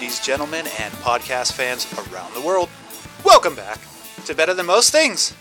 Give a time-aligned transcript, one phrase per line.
[0.00, 2.68] ladies, gentlemen, and podcast fans around the world.
[3.24, 3.80] Welcome back
[4.26, 5.34] to Better Than Most Things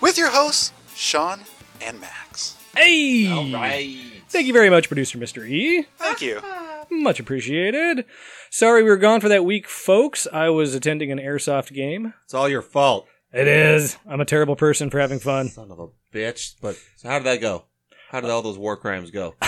[0.00, 1.42] with your hosts, Sean
[1.80, 2.56] and Max.
[2.76, 3.30] Hey!
[3.30, 3.96] All right.
[4.28, 5.48] Thank you very much, producer Mr.
[5.48, 5.86] E.
[5.98, 6.40] Thank you.
[6.90, 8.04] Much appreciated.
[8.50, 10.26] Sorry we were gone for that week, folks.
[10.32, 12.12] I was attending an airsoft game.
[12.24, 13.98] It's all your fault, It is.
[14.04, 15.48] I'm a terrible person for having fun.
[15.48, 16.56] son of a bitch.
[16.60, 17.66] But so how did that go?
[18.10, 19.36] How did all those war crimes go?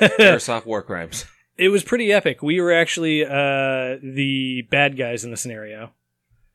[0.00, 1.26] Airsoft war crimes.
[1.60, 2.42] It was pretty epic.
[2.42, 5.90] We were actually uh, the bad guys in the scenario.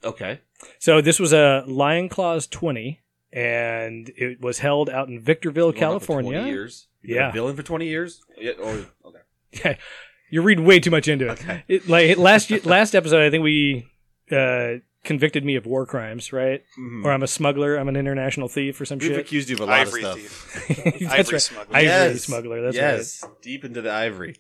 [0.04, 0.42] Okay.
[0.80, 3.02] So this was a Lion Claws 20,
[3.32, 6.52] and it was held out in Victorville, You went for 20 California.
[6.52, 6.88] years.
[7.02, 7.32] You been Yeah.
[7.32, 8.22] Villain for twenty years.
[8.38, 8.54] Yeah.
[8.54, 9.20] Or okay.
[9.64, 9.76] Yeah,
[10.32, 11.32] you're reading way too much into it.
[11.34, 11.64] Okay.
[11.68, 13.86] it like last last episode, I think we
[14.32, 16.64] uh, convicted me of war crimes, right?
[16.80, 17.06] Mhm.
[17.06, 17.78] Or I'm a smuggler.
[17.78, 19.10] I'm an international thief or some shit.
[19.10, 19.26] We've shit.
[19.26, 20.64] accused you of a lot Ivory of stuff.
[20.68, 20.76] thief.
[21.00, 21.42] That's Ivory right.
[21.42, 21.76] smuggler.
[21.78, 22.22] Ivory Yes.
[22.24, 22.62] smuggler.
[22.62, 23.26] That's yes.
[23.42, 24.36] Deep into the ivory.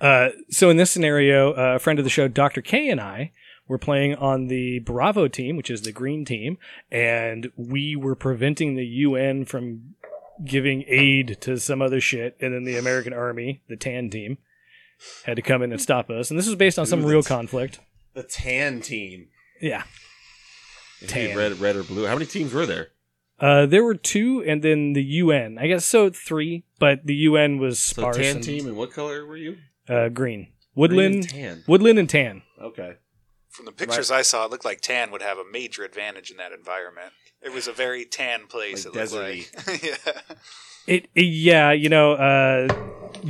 [0.00, 2.60] Uh, so in this scenario, uh, a friend of the show, Dr.
[2.62, 3.32] K, and I
[3.66, 6.56] were playing on the Bravo team, which is the green team,
[6.90, 9.94] and we were preventing the UN from
[10.44, 14.38] giving aid to some other shit, and then the American Army, the tan team,
[15.24, 16.30] had to come in and stop us.
[16.30, 17.80] And this was based on some real that's- conflict.
[18.14, 19.28] The tan team.
[19.60, 19.82] Yeah.
[21.00, 21.36] Is it Tan.
[21.36, 22.06] Red, red or blue.
[22.06, 22.88] How many teams were there?
[23.40, 25.58] Uh, there were two, and then the UN.
[25.58, 28.16] I guess so three, but the UN was So sparse.
[28.16, 28.66] tan and, team.
[28.66, 29.58] And what color were you?
[29.88, 31.64] uh, green, Green woodland, and tan.
[31.68, 32.42] woodland, and tan.
[32.60, 32.96] Okay.
[33.48, 36.36] From the pictures I saw, it looked like tan would have a major advantage in
[36.38, 37.12] that environment.
[37.40, 38.84] It was a very tan place.
[38.84, 39.82] Like it looked like.
[39.84, 40.12] yeah.
[40.86, 42.66] It, it- yeah, you know, uh,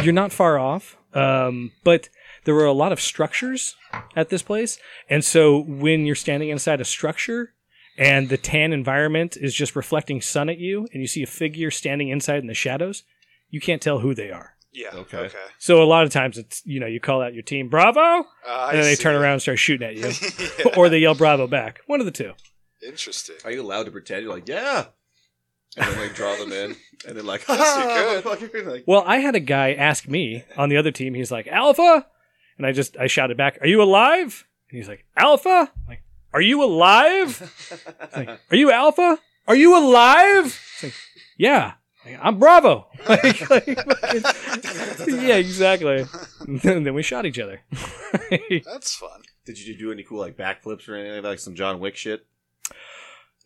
[0.03, 2.09] you're not far off, um, but
[2.45, 3.77] there were a lot of structures
[4.17, 4.79] at this place,
[5.11, 7.53] and so when you're standing inside a structure.
[7.99, 11.71] And the tan environment is just reflecting sun at you, and you see a figure
[11.71, 13.03] standing inside in the shadows.
[13.51, 14.55] You can't tell who they are.
[14.73, 14.91] Yeah.
[14.95, 15.17] Okay.
[15.19, 15.39] Okay.
[15.59, 18.69] So a lot of times it's you know you call out your team Bravo, Uh,
[18.71, 19.03] and then they see.
[19.03, 20.13] turn around and start shooting at you,
[20.65, 20.77] Yeah.
[20.79, 21.81] or they yell Bravo back.
[21.87, 22.33] One of the two.
[22.87, 23.37] Interesting.
[23.45, 24.23] Are you allowed to pretend?
[24.25, 24.85] You're like, yeah.
[25.77, 29.03] And then like draw them in, and then like, Yes, you "Ha, motherfucker," like, Well,
[29.07, 31.15] I had a guy ask me on the other team.
[31.15, 32.07] He's like Alpha,
[32.57, 35.71] and I just I shouted back, "Are you alive?" And he's like Alpha.
[35.75, 36.03] I'm like,
[36.33, 37.43] are you alive?
[38.17, 39.19] Like, are you Alpha?
[39.47, 40.47] Are you alive?
[40.47, 40.95] It's like,
[41.37, 41.75] yeah.
[42.21, 42.87] I'm Bravo.
[43.09, 43.67] Like, like,
[45.07, 46.05] yeah, exactly.
[46.41, 47.61] And then we shot each other.
[48.65, 49.23] That's fun.
[49.45, 52.27] Did you do any cool like backflips or anything like some John Wick shit?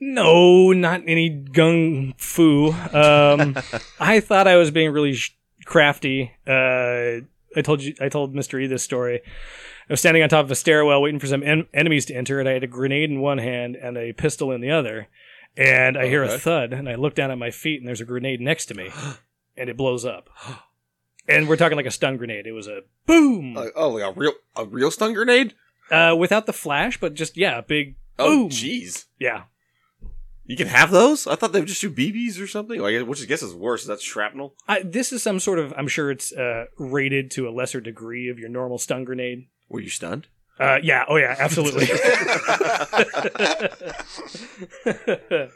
[0.01, 2.71] No, not any gung fu.
[2.93, 3.57] Um,
[4.01, 6.33] I thought I was being really sh- crafty.
[6.47, 7.23] Uh,
[7.57, 9.23] I told you, I told Mister E this story.
[9.93, 12.41] I was standing on top of a stairwell waiting for some en- enemies to enter,
[12.41, 15.09] and I had a grenade in one hand and a pistol in the other.
[15.55, 18.07] And I hear a thud, and I look down at my feet, and there's a
[18.07, 18.89] grenade next to me,
[19.59, 20.31] and it blows up.
[21.29, 22.47] And we're talking like a stun grenade.
[22.47, 25.53] It was a boom, Like, oh, like a real a real stun grenade?
[25.91, 29.05] uh, without the flash, but just yeah, a big Oh, jeez.
[29.19, 29.43] Yeah,
[30.47, 31.27] You can have those?
[31.27, 32.81] I thought they would just shoot BBs or something.
[32.81, 33.85] Like, which I guess is worse.
[33.85, 34.55] That's shrapnel.
[34.67, 35.75] I, this is some sort of.
[35.77, 39.49] I'm sure it's uh, rated to a lesser degree of your normal stun grenade.
[39.73, 40.29] Were you stunned?
[40.61, 41.07] Uh, yeah.
[41.09, 41.35] Oh yeah.
[41.39, 41.87] Absolutely.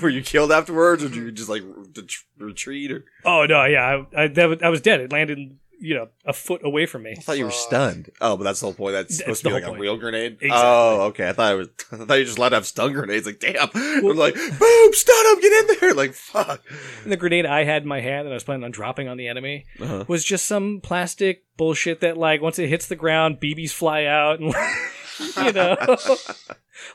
[0.00, 2.90] Were you killed afterwards, or did you just like ret- retreat?
[2.90, 3.66] Or oh no.
[3.66, 4.04] Yeah.
[4.16, 5.00] I I, that was, I was dead.
[5.00, 5.58] It landed.
[5.86, 7.14] You know, a foot away from me.
[7.18, 8.10] I thought you were stunned.
[8.20, 8.92] Oh, but that's the whole point.
[8.94, 9.80] That's That's supposed to the be like whole a point.
[9.82, 10.32] real grenade.
[10.40, 10.50] Exactly.
[10.52, 11.28] Oh, okay.
[11.28, 11.68] I thought it was.
[11.92, 13.26] I thought you just allowed to have stun grenades.
[13.26, 13.68] Like, damn.
[13.74, 15.94] I'm like, boom, stun him, get in there.
[15.94, 16.62] Like, fuck.
[17.02, 19.16] And the grenade I had in my hand that I was planning on dropping on
[19.18, 20.04] the enemy Uh-huh.
[20.08, 24.40] was just some plastic bullshit that, like, once it hits the ground, BBs fly out,
[24.40, 24.54] and
[25.36, 25.76] you know.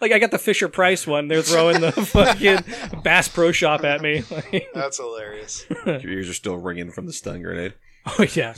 [0.01, 1.27] Like I got the Fisher Price one.
[1.29, 4.23] They're throwing the fucking Bass Pro Shop at me.
[4.29, 5.65] Like, That's hilarious.
[5.85, 7.73] Your ears are still ringing from the stun grenade.
[8.19, 8.53] oh yeah.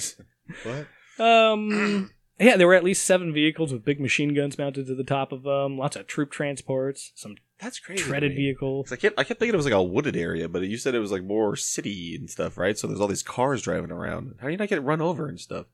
[0.63, 0.87] What?
[1.23, 5.03] Um, yeah, there were at least seven vehicles with big machine guns mounted to the
[5.03, 5.77] top of them.
[5.77, 8.03] Lots of troop transports, some That's crazy.
[8.03, 8.37] to treaded me.
[8.37, 8.87] vehicles.
[8.89, 10.95] 'Cause I kept I kept thinking it was like a wooded area, but you said
[10.95, 12.77] it was like more city and stuff, right?
[12.77, 14.35] So there's all these cars driving around.
[14.39, 15.65] How do you not get run over and stuff?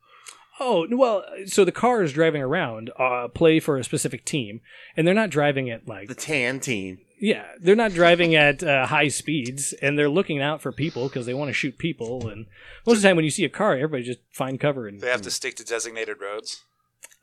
[0.59, 4.59] Oh well, so the cars driving around uh, play for a specific team,
[4.95, 6.97] and they're not driving it like The tan team.
[7.19, 11.25] Yeah, they're not driving at uh, high speeds, and they're looking out for people because
[11.25, 12.27] they want to shoot people.
[12.29, 12.45] And
[12.85, 15.09] most of the time, when you see a car, everybody just find cover and They
[15.09, 16.63] have to stick to designated roads.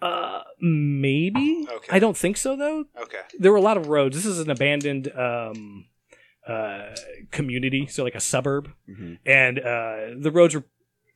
[0.02, 1.66] uh, maybe.
[1.70, 1.88] Okay.
[1.90, 2.84] I don't think so though.
[3.00, 3.20] Okay.
[3.38, 4.16] there were a lot of roads.
[4.16, 5.86] This is an abandoned um,
[6.46, 6.94] uh,
[7.30, 9.18] community, so like a suburb, Mhm.
[9.24, 10.64] and uh, the roads were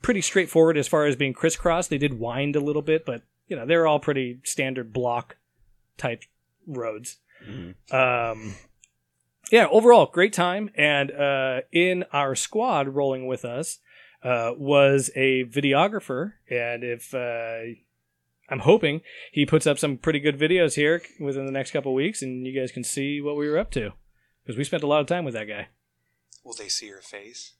[0.00, 1.90] pretty straightforward as far as being crisscrossed.
[1.90, 5.36] They did wind a little bit, but you know they're all pretty standard block
[5.98, 6.22] type
[6.66, 7.18] roads.
[7.46, 7.74] Mhm.
[7.92, 8.54] Um,
[9.50, 13.78] yeah, overall great time, and uh, in our squad rolling with us
[14.22, 17.74] uh, was a videographer, and if uh,
[18.48, 19.00] I'm hoping
[19.32, 22.58] he puts up some pretty good videos here within the next couple weeks, and you
[22.58, 23.92] guys can see what we were up to
[24.44, 25.68] because we spent a lot of time with that guy.
[26.44, 27.52] Will they see your face?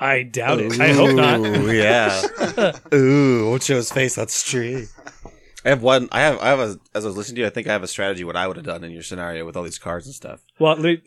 [0.00, 0.78] I doubt it.
[0.80, 1.40] I hope not.
[1.72, 2.72] Yeah.
[2.94, 4.86] Ooh, won't show his face on stream.
[5.64, 6.08] I have one.
[6.12, 6.38] I have.
[6.38, 6.78] I have a.
[6.94, 8.22] As I was listening to you, I think I have a strategy.
[8.22, 10.44] What I would have done in your scenario with all these cards and stuff.
[10.60, 11.02] Well, let me,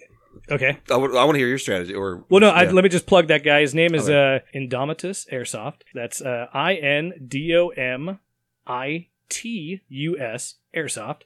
[0.50, 0.78] okay.
[0.89, 1.94] I, want to hear your strategy.
[1.94, 3.62] Or Well, no, I, let me just plug that guy.
[3.62, 5.81] His name is uh, Indomitus Airsoft.
[5.94, 8.19] That's uh, I N D O M
[8.68, 11.22] I T U S Airsoft.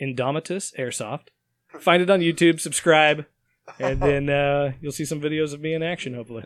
[0.00, 1.28] Indomitus Airsoft.
[1.80, 3.26] Find it on YouTube, subscribe,
[3.80, 6.44] and then uh, you'll see some videos of me in action, hopefully.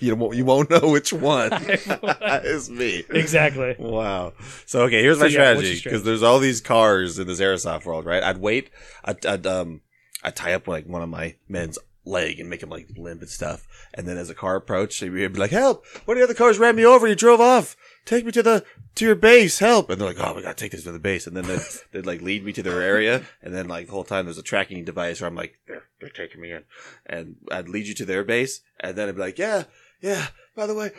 [0.00, 0.36] you won't.
[0.36, 1.50] You won't know which one.
[1.52, 3.04] it's me.
[3.10, 3.76] exactly.
[3.78, 4.32] Wow.
[4.66, 5.82] So okay, here's So, my yeah, strategy strategy?
[5.84, 8.22] because there's all these cars in this airsoft world, right?
[8.22, 8.70] I'd wait.
[9.04, 9.82] I'd, I'd um,
[10.24, 13.30] I'd tie up like one of my men's leg and make him like limp and
[13.30, 13.66] stuff.
[13.94, 15.84] And then as a car approached, they'd be like, "Help!
[16.04, 17.06] One of the other cars ran me over.
[17.06, 17.76] You drove off.
[18.04, 18.64] Take me to the
[18.96, 19.58] to your base.
[19.58, 21.62] Help!" And they're like, "Oh, we gotta take this to the base." And then they'd,
[21.92, 24.42] they'd like lead me to their area, and then like the whole time there's a
[24.42, 26.64] tracking device where I'm like, "They're they're taking me in,"
[27.06, 29.64] and I'd lead you to their base, and then I'd be like, "Yeah."
[30.00, 30.90] Yeah, by the way,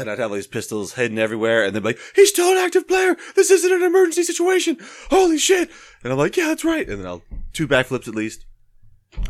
[0.00, 2.58] and I'd have all these pistols hidden everywhere, and they'd be like, he's still an
[2.58, 3.16] active player.
[3.34, 4.76] This isn't an emergency situation.
[5.10, 5.70] Holy shit.
[6.02, 6.86] And I'm like, yeah, that's right.
[6.88, 7.22] And then I'll
[7.52, 8.44] two backflips at least,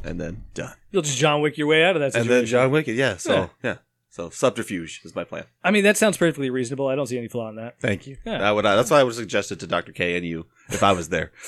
[0.04, 0.74] and then done.
[0.90, 2.32] You'll just John Wick your way out of that situation.
[2.32, 3.16] And then John Wick, it, yeah.
[3.16, 3.48] So, Yeah.
[3.62, 3.76] yeah.
[4.12, 5.44] So subterfuge is my plan.
[5.62, 6.88] I mean, that sounds perfectly reasonable.
[6.88, 7.80] I don't see any flaw in that.
[7.80, 8.16] Thank you.
[8.26, 8.38] Yeah.
[8.38, 9.92] That would, that's why I would suggest it to Dr.
[9.92, 11.30] K and you if I was there.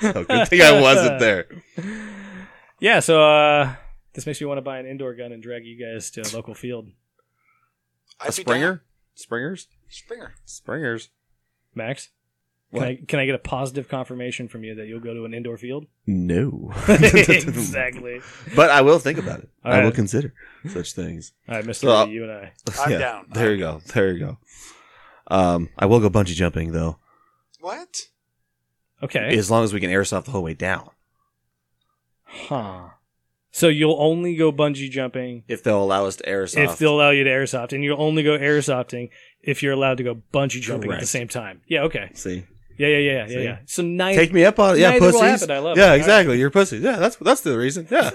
[0.00, 1.46] so good thing I wasn't there.
[2.80, 3.76] Yeah, so uh,
[4.14, 6.28] this makes me want to buy an indoor gun and drag you guys to a
[6.34, 6.88] local field.
[8.20, 8.70] I'd A be Springer?
[8.74, 8.80] down.
[9.14, 9.68] Springers?
[9.88, 10.34] Springer.
[10.44, 11.10] Springers.
[11.74, 12.08] Max,
[12.72, 12.88] can What?
[12.88, 15.56] I can I get a positive confirmation from you that you'll go to an indoor
[15.58, 15.86] field?
[16.06, 16.72] No.
[16.88, 18.20] exactly.
[18.56, 19.50] But I will think about it.
[19.64, 19.94] All I will right.
[19.94, 20.32] consider
[20.68, 21.32] such things.
[21.48, 22.52] All right, Mister, So, uh, you and I.
[22.80, 23.26] I'm down.
[23.32, 23.80] There I'm you go.
[23.92, 24.38] There you go.
[25.28, 26.98] Um, I will go bungee jumping though,
[27.60, 28.08] What?
[29.02, 29.36] Okay.
[29.38, 30.90] as long as we can airsoft the whole way down.
[32.24, 32.88] Huh.
[33.54, 36.64] So you'll only go bungee jumping If they'll allow us to airsoft.
[36.64, 39.10] if they'll allow you to airsoft, and you'll only go airsofting
[39.42, 41.60] if you're allowed to go bungee jumping at the same time.
[41.66, 41.82] Yeah.
[41.82, 42.10] Okay.
[42.14, 42.44] see,
[42.78, 42.88] Yeah.
[42.88, 42.98] Yeah.
[42.98, 43.12] Yeah.
[43.12, 43.26] Yeah.
[43.26, 43.44] See?
[43.44, 43.58] Yeah.
[43.66, 44.18] So neither.
[44.18, 44.80] take me up on it.
[44.80, 45.20] Yeah, pussies.
[45.20, 45.50] happen.
[45.50, 45.96] I love yeah, right.
[45.96, 46.38] exactly.
[46.38, 46.78] You're pussy.
[46.78, 47.86] Yeah, that's that's the reason.
[47.90, 48.10] Yeah.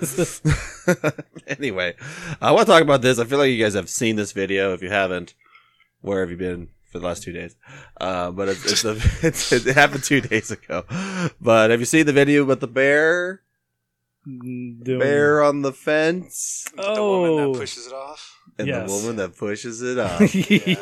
[1.47, 1.93] anyway,
[2.41, 3.19] I want to talk about this.
[3.19, 4.73] I feel like you guys have seen this video.
[4.73, 5.35] If you haven't,
[6.01, 7.55] where have you been for the last two days?
[8.01, 10.83] Uh, but it's, it's, the, it's it happened two days ago.
[11.39, 13.43] But have you seen the video about the bear?
[14.29, 16.95] The- Bear on the fence Oh.
[16.95, 17.01] The
[17.31, 18.37] woman that pushes it off.
[18.57, 18.89] and Yes.
[18.89, 20.19] the woman that pushes it up.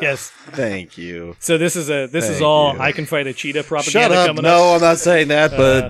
[0.02, 0.32] yes.
[0.52, 1.36] Thank you.
[1.40, 2.80] So this is a this is all you.
[2.80, 4.28] I can fight a cheetah Shut propaganda up.
[4.28, 4.76] coming No, up.
[4.76, 5.90] I'm not saying that, but Uh,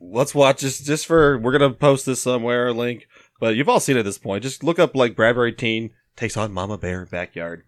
[0.00, 3.06] let's watch this just for we're gonna post this somewhere, a link.
[3.40, 4.42] But you've all seen it at this point.
[4.42, 7.64] Just look up like Bradbury teen takes on Mama Bear backyard.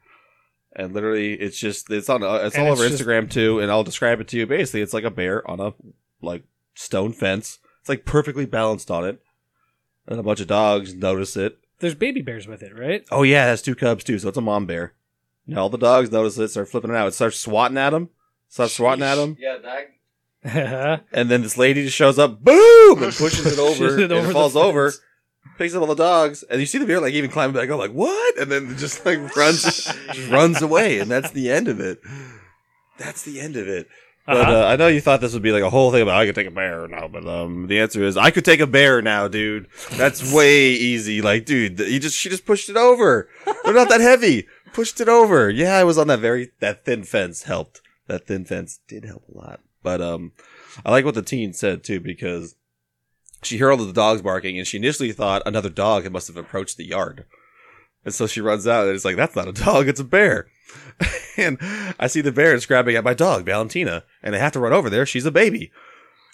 [0.74, 3.58] And literally it's just it's on uh, it's And all it's over just- Instagram too,
[3.60, 4.46] and I'll describe it to you.
[4.46, 5.74] Basically it's like a bear on a
[6.22, 6.44] like
[6.74, 7.58] stone fence.
[7.80, 9.20] It's like perfectly balanced on it.
[10.06, 11.58] And a bunch of dogs notice it.
[11.80, 13.04] there's baby bears with it, right?
[13.10, 14.94] Oh yeah, it has two cubs too, so it's a mom bear.
[15.46, 17.08] And all the dogs notice it, start flipping it out.
[17.08, 18.10] It starts swatting at them.
[18.48, 19.36] Starts swatting at them.
[19.38, 19.86] Yeah, that.
[20.42, 20.98] Uh-huh.
[21.12, 24.30] And then this lady just shows up, boom, and pushes it over, it and over
[24.30, 24.64] it falls fence.
[24.64, 24.92] over,
[25.58, 27.78] picks up all the dogs, and you see the bear like even climbing back up,
[27.78, 28.38] like what?
[28.38, 29.62] And then just like runs,
[30.12, 32.00] just runs away, and that's the end of it.
[32.98, 33.86] That's the end of it.
[34.30, 34.60] But Uh-huh.
[34.60, 36.34] uh, I know you thought this would be like a whole thing about I could
[36.34, 39.26] take a bear now, but um, the answer is I could take a bear now,
[39.28, 39.66] dude.
[39.92, 41.20] That's way easy.
[41.20, 43.28] Like, dude, you just she just pushed it over.
[43.64, 44.46] They're not that heavy.
[44.72, 45.50] Pushed it over.
[45.50, 47.80] Yeah, I was on that very that thin fence helped.
[48.06, 49.60] That thin fence did help a lot.
[49.82, 50.32] But um,
[50.84, 52.54] I like what the teen said too because
[53.42, 56.36] she heard all of the dogs barking and she initially thought another dog must have
[56.36, 57.24] approached the yard.
[58.04, 60.46] And so she runs out and it's like, that's not a dog, it's a bear.
[61.36, 61.58] and
[61.98, 64.72] I see the bear is grabbing at my dog, Valentina, and I have to run
[64.72, 65.04] over there.
[65.04, 65.70] She's a baby.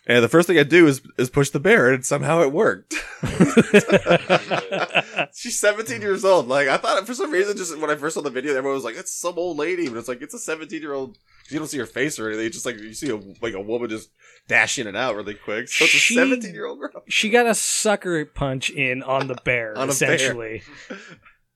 [0.08, 2.94] And the first thing I do is, is push the bear and somehow it worked.
[5.34, 6.46] She's 17 years old.
[6.46, 8.84] Like, I thought for some reason, just when I first saw the video, everyone was
[8.84, 9.88] like, it's some old lady.
[9.88, 11.18] But it's like, it's a 17 year old.
[11.50, 12.46] You don't see her face or anything.
[12.46, 14.10] It's just like, you see a, like a woman just
[14.46, 15.68] dash in and out really quick.
[15.68, 17.02] So it's a 17 year old girl.
[17.08, 20.60] she got a sucker punch in on the bear, On a bear.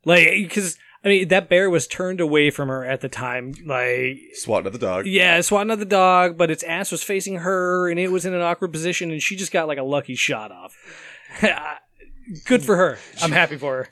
[0.04, 3.54] Like, because I mean, that bear was turned away from her at the time.
[3.64, 5.06] Like, Swatting at the dog.
[5.06, 8.34] yeah, swatting at the dog, but its ass was facing her, and it was in
[8.34, 10.76] an awkward position, and she just got like a lucky shot off.
[12.46, 12.98] Good for her.
[13.22, 13.88] I'm happy for her.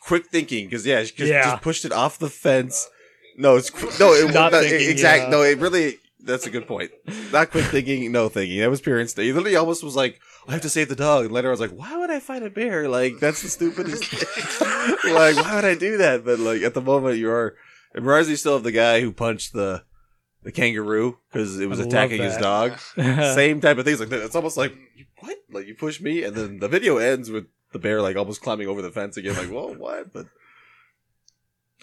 [0.00, 1.42] quick thinking because yeah, she just, Yeah.
[1.44, 2.88] just pushed it off the fence.
[3.36, 5.24] No, it's no, it, Not not thinking, exact.
[5.24, 5.28] yeah.
[5.30, 5.96] No, it really.
[6.22, 6.90] That's a good point.
[7.32, 8.60] Not quick thinking, no thinking.
[8.60, 9.24] That was pure instinct.
[9.24, 11.60] He literally almost was like, "I have to save the dog." And later, I was
[11.60, 12.88] like, "Why would I fight a bear?
[12.88, 15.14] Like that's the stupidest thing.
[15.14, 17.56] like, why would I do that?" But like at the moment, you are
[17.94, 19.84] It reminds me still of the guy who punched the
[20.42, 22.78] the kangaroo because it was I attacking his dog.
[22.96, 24.22] Same type of things like that.
[24.22, 24.74] It's almost like
[25.18, 25.36] what?
[25.50, 28.68] Like you push me, and then the video ends with the bear like almost climbing
[28.68, 29.36] over the fence again.
[29.36, 30.12] Like, whoa, what?
[30.12, 30.26] But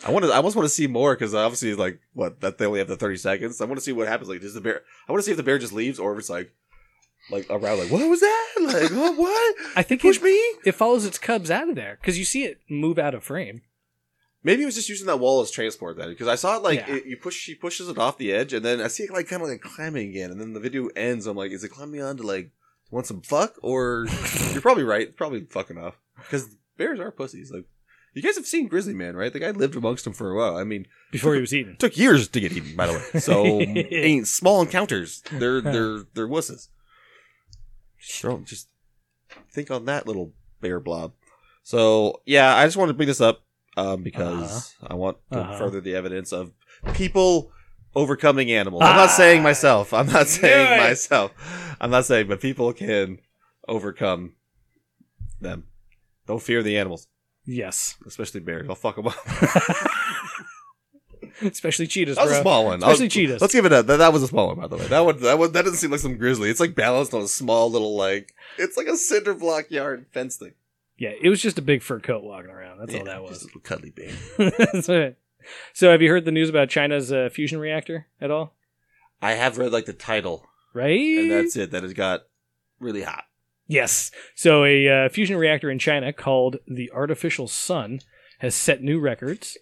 [0.06, 0.32] I want to.
[0.32, 2.98] I almost want to see more because obviously, like, what that they only have the
[2.98, 3.62] thirty seconds.
[3.62, 4.30] I want to see what happens.
[4.30, 4.82] Like, does the bear?
[5.08, 6.54] I want to see if the bear just leaves or if it's like,
[7.30, 7.80] like around.
[7.80, 8.48] Like, what was that?
[8.62, 9.18] Like, what?
[9.18, 9.56] what?
[9.76, 10.36] I think Push it, me?
[10.66, 13.62] it follows its cubs out of there because you see it move out of frame.
[14.44, 16.80] Maybe it was just using that wall as transport then, because I saw it like
[16.88, 16.96] Yeah.
[16.96, 19.28] it, you push, she pushes it off the edge, and then I see it like
[19.28, 21.28] kind of like climbing again, and then the video ends.
[21.28, 22.52] I'm like, is it climbing on to like
[22.92, 24.06] want some fuck, or
[24.54, 27.52] you're probably right, probably fucking off, because bears are pussies.
[27.52, 27.66] Like
[28.14, 29.34] you guys have seen Grizzly Man, right?
[29.34, 30.56] The guy lived amongst them for a while.
[30.56, 31.76] I mean, Before he was eaten.
[31.78, 33.20] took years to get eaten, by the way.
[33.20, 35.24] So ain't small encounters.
[35.32, 36.70] They're they're they're wusses.
[38.46, 38.70] Just
[39.52, 41.14] think on that little bear blob.
[41.64, 43.44] So yeah, I just wanted to bring this up
[43.76, 45.58] um, because I want to Uh-huh.
[45.58, 46.52] further the evidence of
[46.94, 47.52] people
[47.96, 48.84] overcoming animals.
[48.84, 49.94] I'm not saying Ah, myself.
[49.94, 51.32] I'm not saying myself.
[51.82, 53.20] I'm not saying, but people can
[53.68, 54.34] overcome
[55.42, 55.66] them.
[56.28, 57.08] Don't fear the animals,
[57.46, 57.96] Yes.
[58.06, 58.68] especially bears.
[58.70, 59.16] I'll fuck them up.
[61.42, 62.40] Especially cheetahs, That was bro.
[62.40, 62.80] a small one.
[62.80, 63.42] Especially I'll- cheetahs.
[63.42, 64.88] Let's give it a that, that was a small one, by the way.
[64.88, 66.50] That one that one that doesn't seem like some grizzly.
[66.50, 70.36] It's like balanced on a small little like it's like a cinder block yard fence
[70.38, 70.54] thing.
[70.98, 72.80] Yeah, it was just a big fur coat walking around.
[72.80, 73.42] That's all Yeah, that just was.
[73.44, 74.12] a little cuddly bear.
[74.58, 75.18] That's it.
[75.72, 78.56] So, have you heard the news about China's uh, fusion reactor at all?
[79.22, 81.00] I have read like the title, Right?
[81.20, 81.72] and that's it.
[81.72, 82.24] That has got
[82.80, 83.26] really hot.
[83.68, 84.12] Yes.
[84.36, 88.02] So, a uh, fusion reactor in China called the Artificial Sun
[88.40, 89.58] has set new records.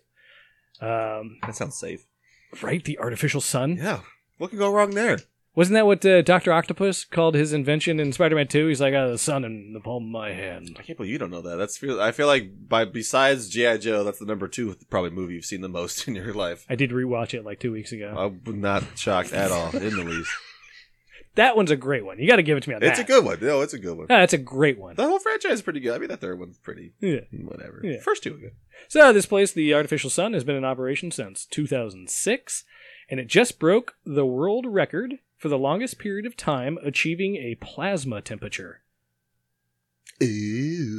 [0.82, 2.05] Um, That sounds safe.
[2.62, 2.84] right?
[2.84, 3.77] The Artificial Sun.
[3.77, 4.01] Yeah.
[4.38, 5.20] What could go wrong there?
[5.55, 8.67] Wasn't that what uh, Doctor Octopus called his invention in Spider-Man Two?
[8.67, 11.13] He's like, "I have the sun in the palm of my hand." I can't believe
[11.13, 11.55] you don't know that.
[11.55, 12.01] That's feel.
[12.01, 15.62] I feel like by besides GI Joe, that's the number two probably movie you've seen
[15.62, 16.65] the most in your life.
[16.70, 18.36] I did rewatch it like two weeks ago.
[18.46, 20.29] I'm not shocked at all in the least.
[21.35, 22.19] That one's a great one.
[22.19, 22.87] You got to give it to me on that.
[22.89, 23.05] It's that.
[23.05, 23.37] a good one.
[23.41, 24.07] No, it's a good one.
[24.09, 24.95] Ah, that's a great one.
[24.95, 25.93] The whole franchise is pretty good.
[25.95, 27.21] I mean, that third one's pretty Yeah.
[27.31, 27.81] whatever.
[27.83, 27.99] Yeah.
[28.01, 28.51] First two are good.
[28.87, 32.63] So this place, the Artificial Sun, has been in operation since 2006,
[33.09, 37.55] and it just broke the world record for the longest period of time achieving a
[37.55, 38.81] plasma temperature.
[40.23, 40.25] Ooh.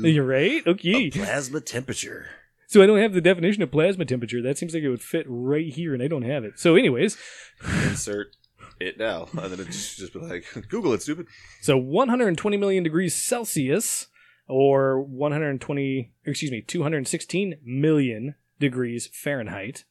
[0.06, 0.66] You're right.
[0.66, 1.10] Okay.
[1.10, 2.28] plasma temperature.
[2.68, 4.42] So I don't have the definition of plasma temperature.
[4.42, 6.58] That seems like it would fit right here, and I don't have it.
[6.58, 7.16] So, anyways,
[7.84, 8.36] Insert
[8.80, 11.26] it now, and then it just, just be like, Google it, stupid.
[11.60, 14.08] so 120 million degrees Celsius,
[14.48, 19.84] or 120, excuse me, 216 million degrees Fahrenheit.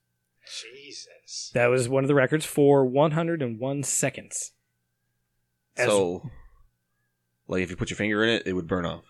[0.46, 1.51] Jesus.
[1.54, 4.51] That was one of the records for 101 seconds.
[5.77, 6.30] As- so,
[7.48, 9.04] like, if you put your finger in it, it would burn off.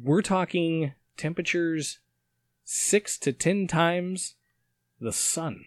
[0.00, 1.98] We're talking temperatures
[2.64, 4.36] six to ten times
[5.00, 5.64] the sun.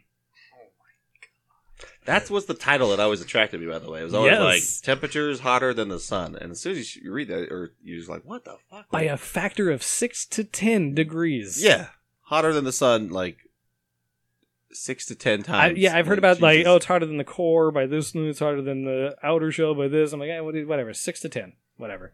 [2.05, 3.67] That's what's the title that always attracted me.
[3.67, 4.41] By the way, it was always Yes.
[4.41, 7.97] like temperatures hotter than the sun, and as soon as you read that, or you're
[7.97, 8.89] just like, what the fuck?
[8.89, 11.61] By a factor of six to ten degrees.
[11.63, 11.87] yeah,
[12.21, 13.37] hotter than the sun, like
[14.71, 15.77] six to ten I, times.
[15.79, 16.69] yeah, I've heard about like, Jesus.
[16.69, 19.73] oh, it's harder than the core by this, and it's harder than the outer shell
[19.73, 20.13] by this.
[20.13, 22.13] I'm like, eh, what- whatever, six to ten, whatever.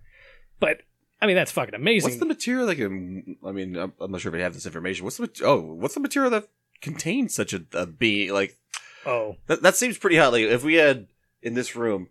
[0.59, 0.81] But
[1.21, 2.09] I mean, that's fucking amazing.
[2.09, 2.79] What's the material like?
[2.79, 5.03] I mean, I'm, I'm not sure if I have this information.
[5.03, 6.47] What's the mat- oh, what's the material that
[6.81, 8.31] contains such a, a being?
[8.31, 8.57] Like
[9.05, 10.31] oh, that, that seems pretty hot.
[10.33, 11.07] Like if we had
[11.41, 12.09] in this room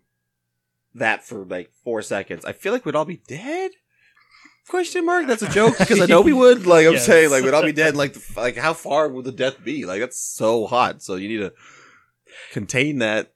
[0.95, 3.71] that for like four seconds, I feel like we'd all be dead.
[4.67, 5.27] Question mark?
[5.27, 6.65] That's a joke because I know we would.
[6.65, 7.05] Like I'm Yes.
[7.05, 7.95] saying, like we'd all be dead.
[7.95, 9.85] Like the- like how far would the death be?
[9.85, 11.01] Like that's so hot.
[11.01, 11.53] So you need to
[12.51, 13.33] contain that.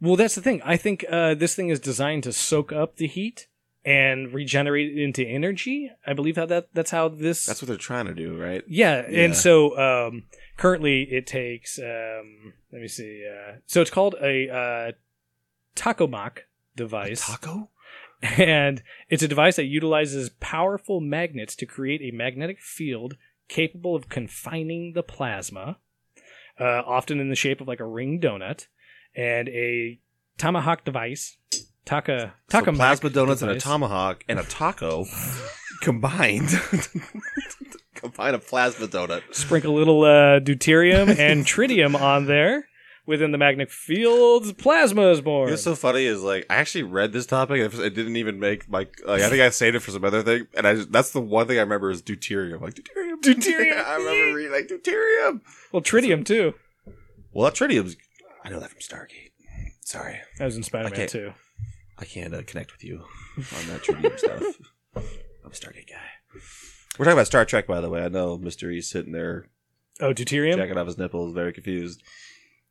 [0.00, 0.60] well, that's the thing.
[0.64, 3.46] I think uh, this thing is designed to soak up the heat
[3.84, 5.90] and regenerate it into energy.
[6.06, 8.62] I believe how that that's how this That's what they're trying to do, right?
[8.68, 9.24] Yeah, Yeah.
[9.24, 10.24] and so um,
[10.56, 11.78] currently it takes.
[11.78, 13.26] Um, let me see.
[13.28, 14.92] Uh, so it's called a uh,
[15.76, 16.40] tokamak
[16.76, 17.70] device, Taco.
[18.22, 23.16] and it's a device that utilizes powerful magnets to create a magnetic field
[23.48, 25.78] capable of confining the plasma,
[26.60, 28.66] uh, often in the shape of like a ring donut,
[29.16, 29.98] and a
[30.38, 31.36] tomahawk device.
[31.84, 35.04] Taka So plasma donuts and a tomahawk and a taco
[35.80, 36.48] combined.
[37.94, 39.22] Combine a plasma donut.
[39.32, 42.68] sprinkle a little uh, deuterium and tritium on there.
[43.04, 45.50] Within the magnetic fields, plasma is born.
[45.50, 47.60] What's so funny is like I actually read this topic.
[47.60, 48.86] and It didn't even make my.
[49.04, 51.20] Like, I think I saved it for some other thing, and I just, that's the
[51.20, 52.60] one thing I remember is deuterium.
[52.60, 53.84] Like deuterium, Deuterium.
[53.84, 55.40] I remember reading like deuterium.
[55.72, 56.54] well, tritium too.
[57.32, 57.96] Well, that tritium's.
[58.44, 59.30] I know that from Stargate.
[59.80, 61.06] Sorry, That was in Spider-Man Okay.
[61.06, 61.32] too.
[62.02, 62.98] I can't uh, connect with you
[63.36, 64.42] on that tritium stuff.
[64.96, 66.40] I'm a Stargate guy.
[66.98, 68.02] We're talking about Star Trek, by the way.
[68.04, 69.46] I know Mister E's sitting there
[70.00, 70.56] Oh, deuterium.
[70.56, 72.02] jacking off his nipples, very confused.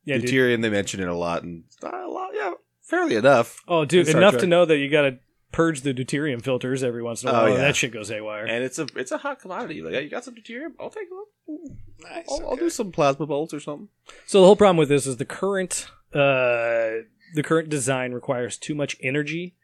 [0.03, 0.25] yeah, dude.
[0.29, 3.61] deuterium, they mention it a lot, and uh, a lot, yeah, fairly enough.
[3.67, 4.41] Oh, dude, Star enough Trek.
[4.41, 5.19] to know that you got to
[5.53, 7.45] purge the deuterium filters every once in a Oh, while.
[7.47, 7.61] and yeah.
[7.61, 8.45] That shit goes haywire.
[8.45, 9.81] And it's a it's a hot commodity.
[9.81, 10.73] Like, you got some deuterium?
[10.79, 11.07] I'll take
[11.47, 11.71] it.
[12.03, 12.25] Nice.
[12.29, 13.87] I'll, I'll do some plasma bolts or something.
[14.25, 18.75] So the whole problem with this is the current uh, the current design requires too
[18.75, 19.55] much energy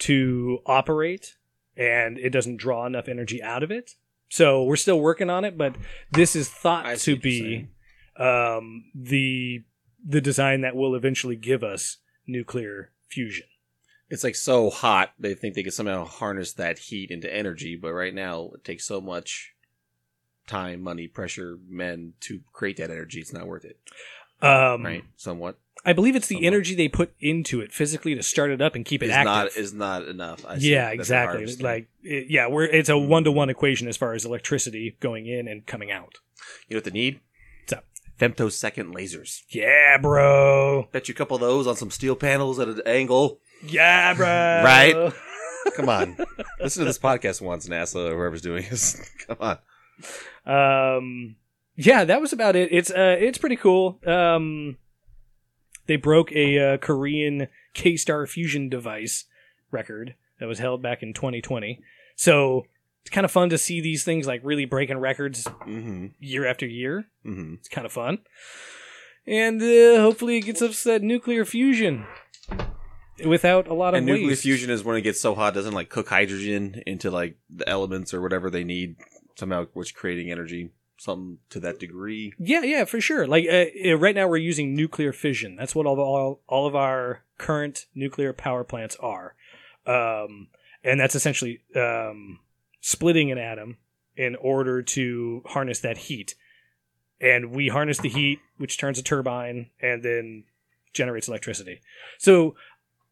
[0.00, 1.36] to operate,
[1.76, 3.92] and it doesn't draw enough energy out of it.
[4.28, 5.76] So we're still working on it, but
[6.10, 7.68] this is thought to be
[8.18, 9.62] um, the
[10.06, 13.46] the design that will eventually give us nuclear fusion.
[14.10, 17.92] It's like so hot they think they can somehow harness that heat into energy, but
[17.92, 19.54] right now it takes so much
[20.46, 23.20] time, money, pressure, men to create that energy.
[23.20, 23.78] It's not worth it,
[24.44, 25.04] Um, right?
[25.16, 26.46] Somewhat I believe it's the Somewhat.
[26.46, 29.26] energy they put into it physically to start it up and keep it is active.
[29.26, 30.44] not is not enough.
[30.46, 31.46] I yeah, That's exactly.
[31.56, 35.26] Like, it, yeah, we're it's a one to one equation as far as electricity going
[35.26, 36.14] in and coming out.
[36.68, 37.20] you know what they need?
[37.64, 37.84] What's up?
[38.18, 39.42] Femtosecond lasers.
[39.50, 40.88] Yeah, bro.
[40.90, 43.40] Bet you a couple of those on some steel panels at an angle.
[43.66, 44.26] Yeah, bro.
[44.26, 45.12] Right?
[45.76, 46.16] Come on,
[46.60, 49.00] listen to this podcast once, NASA or whoever's doing this.
[49.26, 49.36] Come
[50.46, 50.96] on.
[50.96, 51.36] Um,
[51.76, 52.68] yeah, that was about it.
[52.72, 53.98] It's uh, it's pretty cool.
[54.06, 54.76] Um,
[55.86, 59.24] they broke a uh, Korean KSTAR fusion device
[59.70, 61.80] record that was held back in 2020.
[62.16, 62.64] So
[63.02, 66.06] it's kind of fun to see these things like really breaking records Mm-hmm.
[66.20, 67.06] year after year.
[67.26, 67.54] Mm-hmm.
[67.54, 68.18] It's kind of fun.
[69.26, 72.06] And uh, hopefully it gets us that nuclear fusion
[73.26, 74.42] without a lot of And nuclear waste.
[74.42, 77.68] fusion is when it gets so hot, it doesn't like cook hydrogen into like the
[77.68, 78.96] elements or whatever they need
[79.36, 82.32] somehow, which creating energy, something to that degree.
[82.38, 83.26] Yeah, yeah, for sure.
[83.26, 85.56] Like uh, uh, right now, we're using nuclear fission.
[85.56, 89.34] That's what all, all all of our current nuclear power plants are,
[89.86, 90.48] um,
[90.82, 92.40] and that's essentially um,
[92.80, 93.78] splitting an atom
[94.16, 96.34] in order to harness that heat.
[97.20, 100.44] And we harness the heat, which turns a turbine, and then
[100.92, 101.80] generates electricity.
[102.18, 102.54] So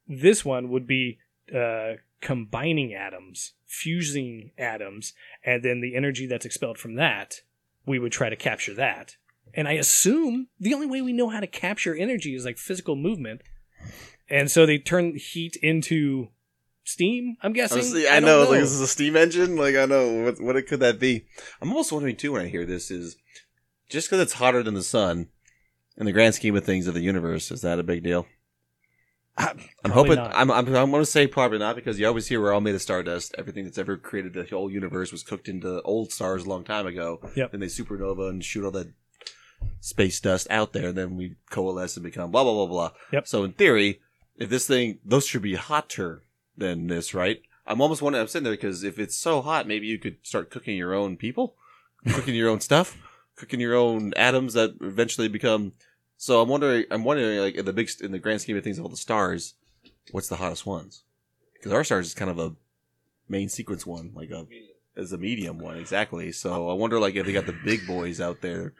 [0.06, 1.18] this one would be
[1.54, 5.14] uh, combining atoms, fusing atoms,
[5.44, 7.40] and then the energy that's expelled from that
[7.86, 9.16] we would try to capture that.
[9.54, 12.96] And I assume the only way we know how to capture energy is like physical
[12.96, 13.42] movement.
[14.30, 16.28] And so they turn heat into
[16.84, 17.78] steam, I'm guessing.
[17.78, 19.56] Honestly, I, don't know, like this is a steam engine.
[19.56, 21.26] Like I know what what it could that be.
[21.60, 23.16] I'm almost wondering too when I hear this is
[23.90, 25.28] just because it's hotter than the sun.
[25.98, 28.26] In the grand scheme of things of the universe, is that a big deal?
[29.38, 30.16] I'm Probably hoping.
[30.16, 30.32] not.
[30.34, 30.50] I'm.
[30.50, 30.66] I'm.
[30.76, 33.34] I'm going to say probably not because you always hear we're all made of stardust.
[33.38, 36.86] Everything that's ever created the whole universe was cooked into old stars a long time
[36.86, 37.20] ago.
[37.34, 37.52] Yep.
[37.52, 38.92] Then they supernova and shoot all that
[39.80, 40.88] space dust out there.
[40.88, 42.90] And then we coalesce and become blah blah blah blah.
[43.12, 43.26] Yep.
[43.26, 44.00] So in theory,
[44.36, 46.24] if this thing, those should be hotter
[46.56, 47.40] than this, right?
[47.66, 48.20] I'm almost wondering.
[48.20, 51.16] I'm sitting there because if it's so hot, maybe you could start cooking your own
[51.16, 51.54] people,
[52.10, 52.98] cooking your own stuff,
[53.36, 55.72] cooking your own atoms that eventually become.
[56.22, 56.84] So I'm wondering.
[56.92, 58.96] I'm wondering, like in the big, in the grand scheme of things, of all the
[58.96, 59.54] stars,
[60.12, 61.02] what's the hottest ones?
[61.54, 62.54] Because our stars is kind of a
[63.28, 64.46] main sequence one, like a
[64.94, 66.30] is a medium one exactly.
[66.30, 68.72] So I wonder, like, if they got the big boys out there.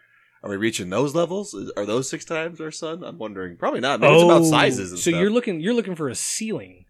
[0.45, 1.53] Are we reaching those levels?
[1.77, 3.03] Are those six times our sun?
[3.03, 3.57] I'm wondering.
[3.57, 3.99] Probably not.
[3.99, 4.93] Maybe it's about sizes.
[4.93, 5.21] And Oh, so stuff.
[5.21, 6.85] you're looking you're looking for a ceiling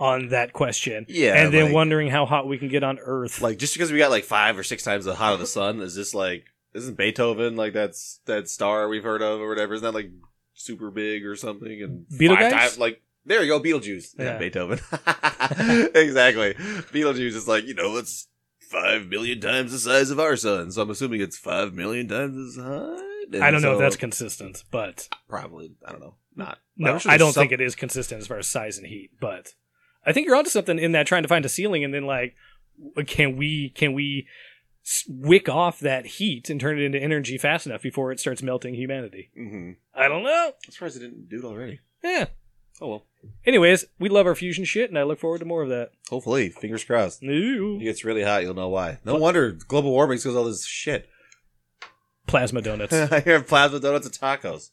[0.00, 1.06] on that question.
[1.08, 3.40] Yeah, And then like- wondering how hot we can get on Earth.
[3.40, 5.80] like just because we got like five or six times the hot of the sun
[5.80, 9.74] is this like isn't beethoven like that's that star we've heard of or whatever.
[9.74, 10.10] Isn't that like
[10.54, 11.82] super big or something?
[11.82, 14.14] And five times like there you go beetlejuice.
[14.18, 14.38] Yeah, Yeah.
[14.38, 14.78] beethoven.
[15.94, 16.54] Exactly.
[16.54, 18.28] Beetlejuice is like you know it's
[18.60, 20.70] five million times the size of our sun.
[20.72, 22.98] So i'm assuming it's five million times as hot
[23.32, 25.72] And I don't know if that's consistent, but probably.
[25.86, 26.14] I don't know.
[26.34, 26.58] Not.
[26.78, 29.10] No, sure I don't some- think it is consistent as far as size and heat.
[29.20, 29.52] But
[30.06, 32.34] I think you're onto something in that trying to find a ceiling and then like,
[33.06, 34.26] can we can we
[35.08, 38.74] wick off that heat and turn it into energy fast enough before it starts melting
[38.74, 39.30] humanity?
[39.38, 39.76] Mhm.
[39.94, 40.52] I don't know.
[40.66, 42.26] i'm surprised it didn't do it already Yeah.
[42.80, 43.06] oh well
[43.46, 45.92] Anyways, we love our fusion shit, and I look forward to more of that.
[46.10, 47.78] hopefully fingers crossed Ooh.
[47.80, 48.98] It gets really hot, you'll know why.
[49.04, 51.08] No wonder global warming because all this shit.
[52.26, 52.92] Plasma donuts.
[53.12, 54.70] I hear plasma donuts and tacos.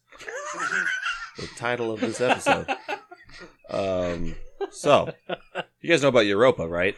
[1.37, 2.67] the title of this episode.
[3.69, 4.35] Um,
[4.71, 5.13] so
[5.79, 6.95] you guys know about Europa, right?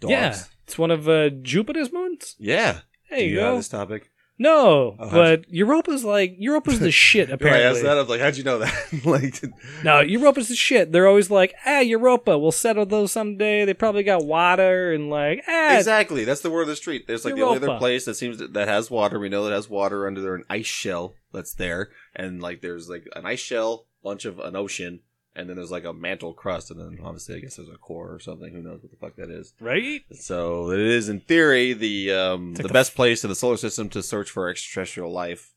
[0.00, 0.10] Dogs.
[0.12, 2.36] yeah, it's one of uh, Jupiter's moons.
[2.38, 2.80] Yeah.
[3.10, 3.56] There Do you you go.
[3.56, 4.10] this topic?
[4.40, 7.26] No, Oh, but Europa's like Europa's the shit.
[7.28, 9.42] When I Apparently, asked that, I was like, "How'd you know that?" like,
[9.82, 10.92] no, Europa's the shit.
[10.92, 13.64] They're always like, ah, Europa, we'll settle those someday.
[13.64, 16.22] They probably got water and like, ah, exactly.
[16.24, 17.08] That's the word of the street.
[17.08, 19.18] There's like the only other place that seems to, that has water.
[19.18, 22.88] We know that has water under there, an ice shell that's there, and like there's
[22.88, 25.00] like an ice shell, bunch of an ocean,
[25.36, 28.12] and then there's like a mantle crust, and then obviously I guess there's a core
[28.12, 28.52] or something.
[28.52, 29.54] Who knows what the fuck that is?
[29.60, 30.02] Right?
[30.12, 33.88] So it is in theory the um, the the best place in the solar system
[33.90, 35.52] to search for extraterrestrial life.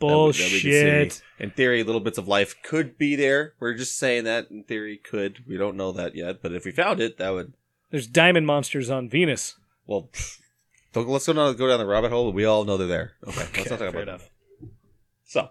[0.00, 0.30] that we- that we.
[0.30, 1.22] Bullshit.
[1.38, 3.54] In theory, little bits of life could be there.
[3.60, 5.44] We're just saying that in theory could.
[5.48, 7.52] We don't know that yet, but if we found it, that would
[7.90, 9.56] There's diamond monsters on Venus.
[9.86, 10.08] well.
[10.12, 10.38] pfft,
[10.92, 12.30] don't- let's go down, go down the rabbit hole.
[12.32, 13.12] We all know they're there.
[13.26, 14.22] Okay, let's not talk fair about enough.
[14.60, 14.68] that.
[15.24, 15.48] So,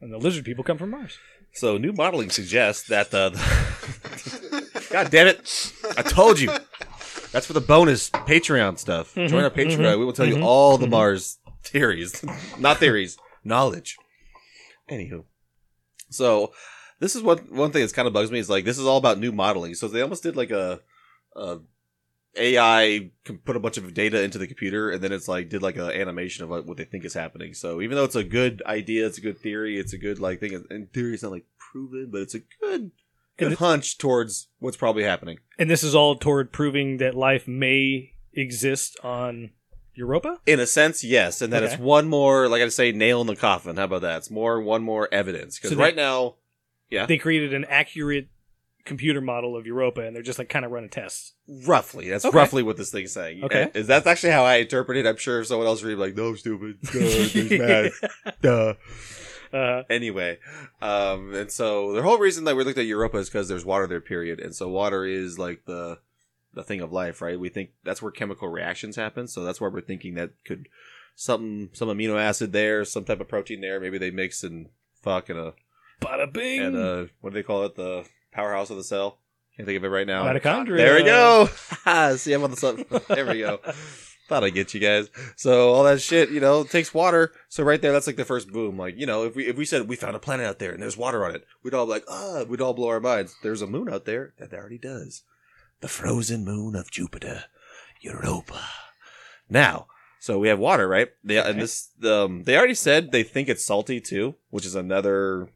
[0.00, 1.18] And the lizard people come from Mars.
[1.54, 3.30] So new modeling suggests that the.
[3.30, 5.72] the God damn it!
[5.96, 6.50] I told you.
[7.32, 9.14] That's for the bonus Patreon stuff.
[9.14, 9.78] Mhm, Join our Patreon.
[9.78, 10.86] mhm, we will tell you mhm, all the.
[10.88, 12.24] Mars theories,
[12.58, 13.96] not theories, knowledge.
[14.90, 15.24] Anywho,
[16.08, 16.52] so
[16.98, 18.96] this is what one thing that's kind of bugs me is like this is all
[18.98, 19.74] about new modeling.
[19.74, 20.80] So they almost did like a,
[21.36, 21.58] a
[22.36, 25.62] AI can put a bunch of data into the computer and then it's like did
[25.62, 27.54] like an animation of what they think is happening.
[27.54, 30.40] So even though it's a good idea, it's a good theory, it's a good like
[30.40, 30.52] thing.
[30.70, 32.92] In theory, it's not like proven, but it's a good
[33.36, 35.38] good hunch towards what's probably happening.
[35.58, 39.50] And this is all toward proving that life may exist on
[39.94, 40.38] Europa?
[40.46, 41.74] In a sense, yes, and that Okay.
[41.74, 43.76] it's one more, like I say, nail in the coffin.
[43.76, 44.18] How about that?
[44.18, 46.36] It's more one more evidence because So right now,
[46.88, 48.28] yeah, They created an accurate
[48.84, 51.32] computer model of Europa and they're just like kind of running tests.
[51.66, 52.36] roughly that's Okay.
[52.36, 53.44] roughly what this thing's saying.
[53.44, 53.70] Okay.
[53.74, 55.06] Is that's actually how I interpret it.
[55.06, 57.92] I'm sure someone else read like, no, stupid, duh, there's math,
[58.42, 58.74] duh.
[59.52, 60.38] Uh, Anyway,
[60.80, 63.86] um, and so the whole reason that we looked at Europa is because there's water
[63.88, 65.98] there, period, and so water is like the
[66.54, 67.38] the thing of life, right?
[67.38, 70.68] We think that's where chemical reactions happen, so that's why we're thinking that could
[71.16, 73.80] some some amino acid there, some type of protein there.
[73.80, 74.68] Maybe they mix and
[75.02, 75.54] fuck and a
[76.00, 76.60] bada bing.
[76.62, 77.74] and uh what do they call it?
[77.74, 79.18] The powerhouse of the cell.
[79.56, 80.24] Can't think of it right now.
[80.24, 80.76] Mitochondria.
[80.76, 82.16] There we go.
[82.16, 82.84] See, I'm on the sun.
[83.08, 83.60] There we go.
[84.28, 85.10] Thought I'd get you guys.
[85.34, 87.32] So all that shit, you know, takes water.
[87.48, 88.78] So right there, that's like the first boom.
[88.78, 90.80] Like, you know, if we if we said we found a planet out there and
[90.80, 93.34] there's water on it, we'd all be like, ah, we'd all blow our minds.
[93.42, 95.24] There's a moon out there that already does.
[95.80, 97.44] The frozen moon of Jupiter,
[98.00, 98.60] Europa.
[99.48, 99.88] Now,
[100.20, 101.08] so we have water, right?
[101.24, 101.50] They, Okay.
[101.50, 105.48] And this, um, they already said they think it's salty too, which is another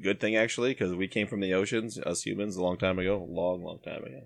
[0.00, 3.26] good thing actually, because we came from the oceans, us humans, a long time ago,
[3.28, 4.22] long, long time ago.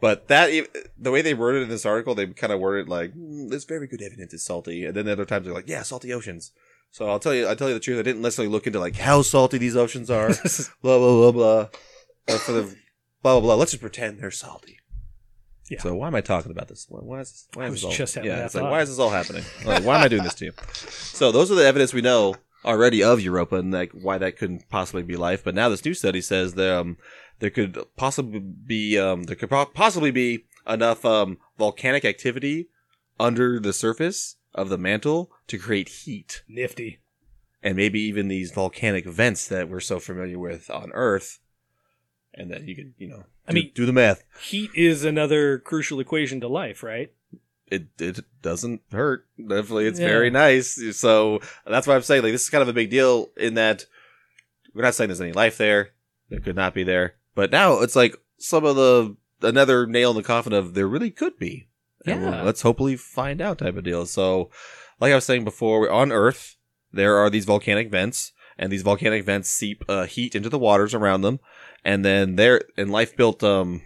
[0.00, 0.50] But that,
[0.98, 3.64] the way they worded it in this article, they kind of worded like, mm, "There's
[3.64, 6.52] very good evidence it's salty," and then the other times they're like, "Yeah, salty oceans."
[6.90, 7.98] So I'll tell you, I'll tell you the truth.
[7.98, 10.28] I didn't necessarily look into like how salty these oceans are,
[10.82, 11.68] blah blah blah blah.
[12.26, 12.62] But for the
[13.22, 14.78] blah blah blah, let's just pretend they're salty.
[15.70, 15.80] Yeah.
[15.80, 16.86] So why am I talking about this?
[16.88, 17.48] Why, why is this?
[17.54, 18.44] Why I is was this all, just yeah?
[18.44, 19.44] It's like why is this all happening?
[19.64, 20.52] Like, why am I doing this to you?
[20.72, 24.68] So those are the evidence we know already of Europa and like why that couldn't
[24.68, 25.42] possibly be life.
[25.44, 26.96] But now this new study says that um,
[27.38, 32.68] there could possibly be um, there could po- possibly be enough um, volcanic activity
[33.18, 37.00] under the surface of the mantle to create heat Nifty.
[37.62, 41.38] and maybe even these volcanic vents that we're so familiar with on Earth.
[42.34, 44.24] And that you could, you know, I mean- do the math.
[44.40, 47.12] Heat is another crucial equation to life, right?
[47.72, 49.26] It it doesn't hurt.
[49.38, 50.08] Definitely, it's Yeah.
[50.08, 50.78] very nice.
[50.96, 53.86] So that's why I'm saying like this is kind of a big deal in that
[54.74, 55.90] we're not saying there's any life there.
[56.28, 60.16] There could not be there, but now it's like some of the another nail in
[60.16, 61.68] the coffin of there really could be.
[62.06, 62.42] And we'll- Yeah.
[62.42, 64.06] let's hopefully find out type of deal.
[64.06, 64.50] So,
[65.00, 66.56] like I was saying before, we're on Earth.
[66.92, 70.94] There are these volcanic vents, and these volcanic vents seep uh, heat into the waters
[70.94, 71.38] around them,
[71.84, 73.42] and then there and life built.
[73.42, 73.82] Um,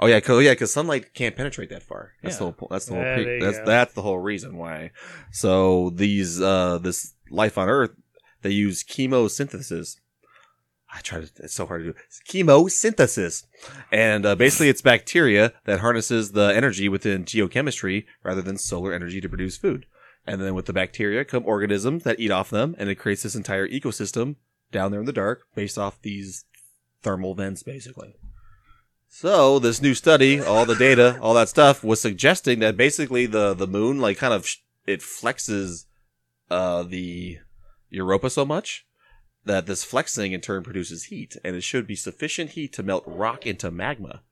[0.00, 2.12] oh yeah, cause, yeah, because sunlight can't penetrate that far.
[2.22, 2.38] That's Yeah.
[2.38, 2.52] the whole.
[2.52, 3.02] po- That's the whole.
[3.04, 3.64] Yeah, you that's go.
[3.66, 4.90] that's the whole reason why.
[5.32, 7.92] So these uh this life on Earth,
[8.42, 9.96] they use chemosynthesis.
[10.92, 11.30] I try to.
[11.36, 11.98] It's so hard to do.
[12.06, 13.44] It's chemosynthesis,
[13.92, 19.20] and uh, basically, it's bacteria that harnesses the energy within geochemistry rather than solar energy
[19.20, 19.86] to produce food.
[20.26, 23.34] And then with the bacteria come organisms that eat off them, and it creates this
[23.36, 24.34] entire ecosystem
[24.72, 26.44] down there in the dark based off these
[27.02, 28.14] thermal vents, basically.
[29.12, 33.54] So this new study, all the data, all that stuff, was suggesting that basically the
[33.54, 34.48] the moon, like, kind of
[34.86, 35.86] it flexes
[36.48, 37.38] uh, the
[37.90, 38.86] Europa so much
[39.44, 43.02] that this flexing in turn produces heat, and it should be sufficient heat to melt
[43.04, 44.22] rock into magma,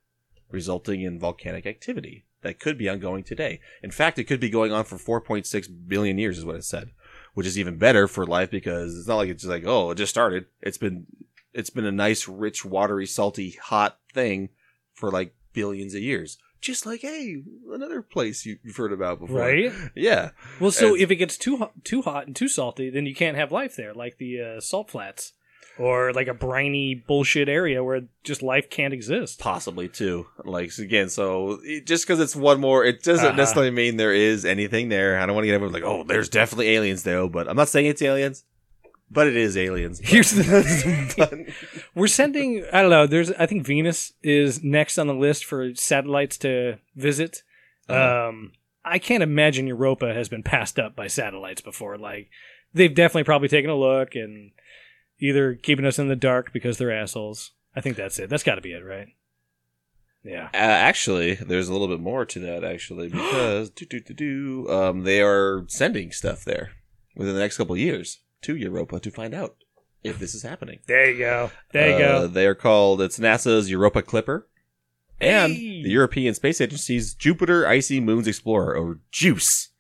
[0.49, 3.61] resulting in volcanic activity that could be ongoing today.
[3.83, 6.93] In fact, it could be going on for 4.6 billion years, is what it said,
[7.35, 9.97] which is even better for life because it's not like it's just like, oh, it
[9.97, 10.47] just started.
[10.63, 11.07] It's been
[11.53, 14.51] it's been a nice, rich, watery, salty, hot thing
[14.99, 16.39] for like billions of years.
[16.61, 17.41] Just like, hey,
[17.73, 19.73] another place you, you've heard about before, Right?
[19.95, 20.31] Yeah,
[20.61, 23.15] Well, so And- if it gets too hot, too hot and too salty, then you
[23.15, 25.35] can't have life there, like the uh, salt flats,
[25.79, 29.39] or like a briny bullshit area where just life can't exist.
[29.39, 30.27] possibly too.
[30.45, 33.37] Like again, so it, just because it's one more, it doesn't Uh-huh.
[33.37, 35.17] necessarily mean there is anything there.
[35.21, 37.69] I don't want to get everyone like, oh, there's definitely aliens though, but I'm not
[37.69, 38.43] saying it's aliens.
[39.11, 40.01] But it is aliens.
[40.03, 41.55] Here's the
[41.95, 42.65] we're sending.
[42.73, 43.07] I don't know.
[43.07, 43.31] There's.
[43.33, 47.43] I think Venus is next on the list for satellites to visit.
[47.89, 48.29] Uh-huh.
[48.29, 48.53] Um,
[48.85, 51.97] I can't imagine Europa has been passed up by satellites before.
[51.97, 52.29] Like
[52.75, 54.53] they've definitely probably taken a look and
[55.21, 57.53] either keeping us in the dark because they're assholes.
[57.75, 58.29] I think that's it.
[58.29, 59.09] That's got to be it, right?
[60.23, 60.49] Yeah.
[60.53, 62.65] Uh, actually, there's a little bit more to that.
[62.65, 66.73] Actually, because do, do, do, do, um, they are sending stuff there
[67.17, 69.57] within the next couple of years to Europa to find out
[70.05, 70.79] if this is happening.
[70.87, 71.51] There you go.
[71.73, 72.27] There you Uh, go.
[72.29, 73.01] They are called.
[73.03, 74.47] It's NASA's Europa Clipper
[75.21, 75.83] and Hey!
[75.83, 79.71] the European Space Agency's Jupiter Icy Moons Explorer, or JUICE.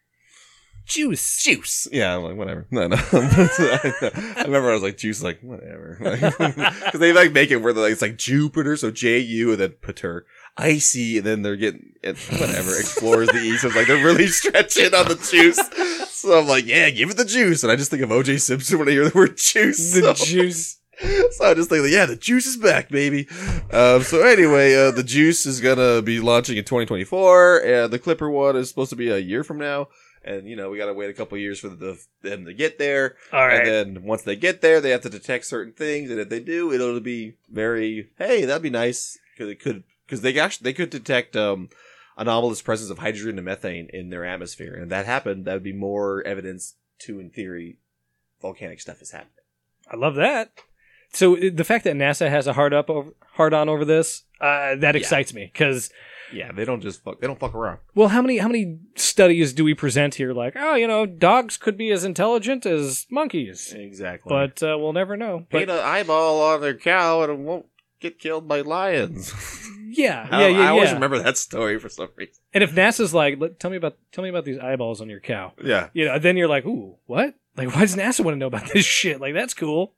[0.86, 1.42] Juice.
[1.44, 1.86] Juice.
[1.92, 2.66] Yeah, I'm like whatever.
[2.70, 2.96] No, no.
[3.12, 7.92] I remember I was like juice, like whatever, because they like make it where like
[7.92, 10.24] it's like Jupiter, so J U and then Pater,
[10.58, 13.64] icy, and then they're getting it, whatever explores the east.
[13.64, 15.60] It's like they're really stretching on the juice.
[16.10, 18.78] So I'm like, yeah, give it the juice, and I just think of OJ Simpson
[18.78, 19.94] when I hear the word juice.
[19.94, 20.24] The so.
[20.24, 20.78] juice.
[21.30, 23.28] So I just think, yeah, the juice is back, baby.
[23.70, 28.28] Um, so anyway, uh, the juice is gonna be launching in 2024, and the Clipper
[28.28, 29.86] one is supposed to be a year from now.
[30.24, 33.14] And you know, we gotta wait a couple years for the, them to get there.
[33.32, 33.60] All right.
[33.60, 36.40] And then once they get there, they have to detect certain things, and if they
[36.40, 40.72] do, it'll be very, hey, that'd be nice because it could, because they actually they
[40.72, 41.68] could detect um,
[42.16, 45.62] anomalous presence of hydrogen and methane in their atmosphere, and if that happened, that would
[45.62, 47.78] be more evidence to, in theory,
[48.40, 49.32] volcanic stuff is happening.
[49.90, 50.50] I love that.
[51.12, 54.24] So uh, the fact that NASA has a hard up over, hard on over this,
[54.40, 55.90] uh, that excites me because
[56.32, 57.78] Yeah, they don't just fuck, they don't fuck around.
[57.94, 60.32] well, how many how many studies do we present here?
[60.34, 64.28] Like, oh, you know, dogs could be as intelligent as monkeys, Exactly.
[64.28, 65.46] but uh, we'll never know.
[65.50, 67.66] But paint an eyeball on their cow and it won't
[68.00, 69.32] get killed by lions.
[69.90, 70.94] yeah, I, yeah, yeah, I always yeah.
[70.94, 72.34] remember that story for some reason.
[72.52, 75.52] And if NASA's like, tell me about tell me about these eyeballs on your cow,
[75.62, 75.88] Yeah.
[75.92, 77.34] you know, then you're like, ooh, what?
[77.56, 79.20] Like, why does NASA want to know about this shit?
[79.20, 79.94] Like, that's cool.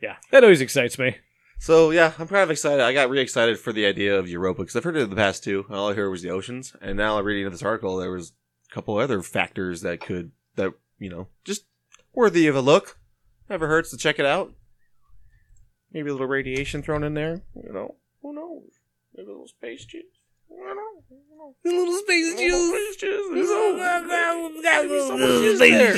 [0.00, 1.16] Yeah, that always excites me.
[1.60, 2.80] So yeah, I'm kind of excited.
[2.80, 5.16] I got really excited for the idea of Europa because I've heard it in the
[5.16, 5.66] past too.
[5.70, 7.96] All I heard was the oceans, and now I'm reading this article.
[7.96, 8.32] There was
[8.70, 11.64] a couple other factors that could that you know just
[12.14, 12.98] worthy of a look.
[13.50, 14.52] Never hurts to check it out.
[15.92, 17.42] Maybe a little radiation thrown in there.
[17.56, 18.70] You know, who knows?
[19.14, 20.02] Maybe a little space juice.
[20.50, 20.78] I don't.
[20.78, 21.54] I don't.
[21.62, 23.28] The little space Little space juice.
[23.34, 23.82] There's always-
[24.88, 25.92] maybe someone jizzed there.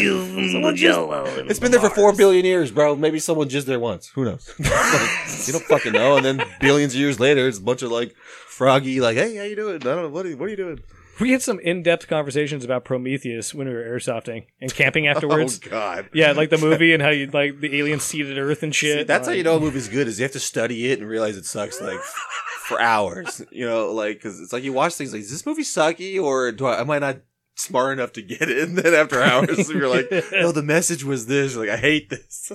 [0.51, 2.97] Someone jizzed- It's been there for four billion years, bro.
[2.97, 4.09] Maybe someone jizzed there once.
[4.09, 4.53] Who knows?
[4.59, 6.17] you don't fucking know.
[6.17, 9.45] And then billions of years later, it's a bunch of like froggy, like, hey, how
[9.45, 9.77] you doing?
[9.77, 10.09] I don't know.
[10.09, 10.81] What are, what are you doing?
[11.21, 15.61] We had some in-depth conversations about Prometheus when we were airsofting and camping oh, afterwards.
[15.67, 16.09] Oh God.
[16.13, 18.99] Yeah, like the movie and how you like the aliens seeded Earth and shit.
[18.99, 21.09] See, that's how you know a movie's good is you have to study it and
[21.09, 23.43] realize it sucks like for hours.
[23.51, 26.53] You know, like because it's like you watch things like, is this movie sucky or
[26.53, 27.19] do I am I not
[27.55, 28.59] smart enough to get it?
[28.71, 31.55] And then after hours, you're like, no, oh, the message was this.
[31.55, 32.53] You're like, I hate this.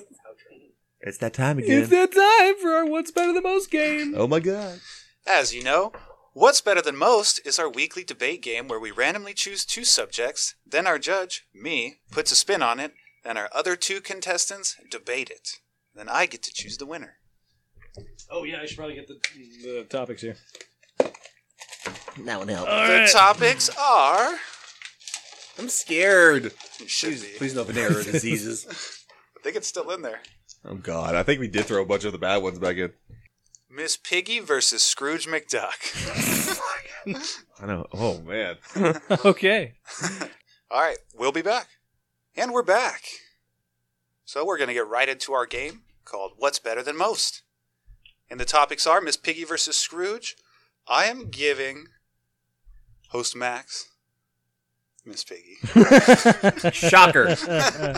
[1.02, 1.82] It's that time again.
[1.82, 4.16] It's that time for our What's Better Than Most game.
[4.18, 4.80] oh my god.
[5.28, 5.92] As you know,
[6.38, 10.56] What's Better Than Most is our weekly debate game where we randomly choose two subjects,
[10.66, 12.92] then our judge, me, puts a spin on it,
[13.24, 15.52] and our other two contestants debate it.
[15.96, 17.20] Then I get to choose the winner.
[18.30, 19.18] Oh yeah, I should probably get the,
[19.64, 20.36] the topics here.
[22.26, 22.68] That one help.
[22.68, 24.36] the topics are.
[25.58, 26.52] I'm scared.
[26.82, 27.38] You should Please, be.
[27.38, 28.68] please no venereal diseases.
[29.40, 30.20] I think it's still in there.
[30.66, 32.92] oh god, I think we did throw a bunch of the bad ones back in.
[33.76, 35.76] Miss Piggy versus Scrooge McDuck.
[37.62, 37.88] I know.
[37.92, 38.56] Oh man.
[39.26, 39.74] okay.
[40.72, 41.68] All right, we'll be back.
[42.38, 43.04] And we're back.
[44.24, 47.44] So we're going to get right into our game called What's Better Than Most.
[48.30, 50.36] And the topics are Miss Piggy versus Scrooge.
[50.88, 51.88] I am giving
[53.10, 53.90] host Max
[55.06, 55.58] Miss Piggy.
[56.72, 57.36] Shocker.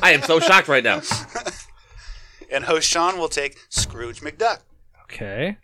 [0.01, 1.01] I am so shocked right now.
[2.51, 4.59] and host Sean will take Scrooge McDuck.
[5.03, 5.57] Okay.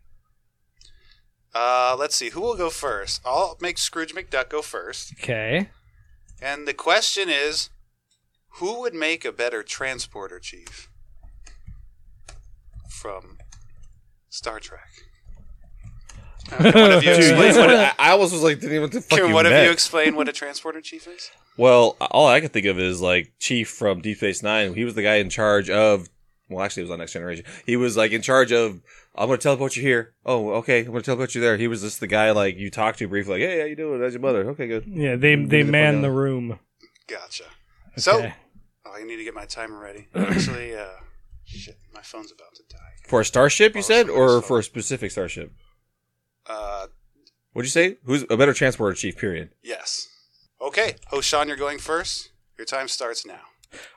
[1.56, 3.22] Uh, let's see, who will go first?
[3.26, 5.13] I'll make Scrooge McDuck go first.
[5.22, 5.70] Okay.
[6.42, 7.70] And the question is
[8.58, 10.89] who would make a better transporter chief
[12.89, 13.38] from
[14.30, 14.82] Star Trek?
[16.50, 18.92] Can one of you explain you what I, I almost was like, didn't even what
[18.92, 19.66] the fuck can you one of meant.
[19.66, 21.32] you explain what a transporter chief is?
[21.56, 24.74] Well, all I can think of is like Chief from Deep Space Nine.
[24.74, 26.10] He was the guy in charge of.
[26.50, 27.46] Well, actually, it was on Next Generation.
[27.66, 28.82] He was like in charge of.
[29.16, 30.14] I'm gonna teleport you here.
[30.26, 30.80] Oh, okay.
[30.80, 31.56] I'm gonna teleport you there.
[31.58, 34.02] He was just the guy like you talked to briefly, like, hey, how you doing?
[34.02, 34.50] How's your mother?
[34.52, 34.86] Okay, good.
[34.88, 36.60] Yeah, they they man the room.
[37.08, 37.44] Gotcha.
[37.96, 38.34] So, Okay.
[38.86, 40.08] oh, I need to get my timer ready.
[40.16, 40.86] Actually, uh,
[41.46, 42.80] shit, my phone's about to die.
[43.08, 45.52] For a starship, you Oh, said, or somebody's for a specific starship?
[46.48, 46.88] Uh,
[47.54, 47.98] What'd you say?
[48.06, 49.18] Who's a better transporter chief?
[49.18, 49.50] Period.
[49.64, 50.08] yes.
[50.60, 52.32] Okay, host Sean, you're going first.
[52.58, 53.42] Your time starts now.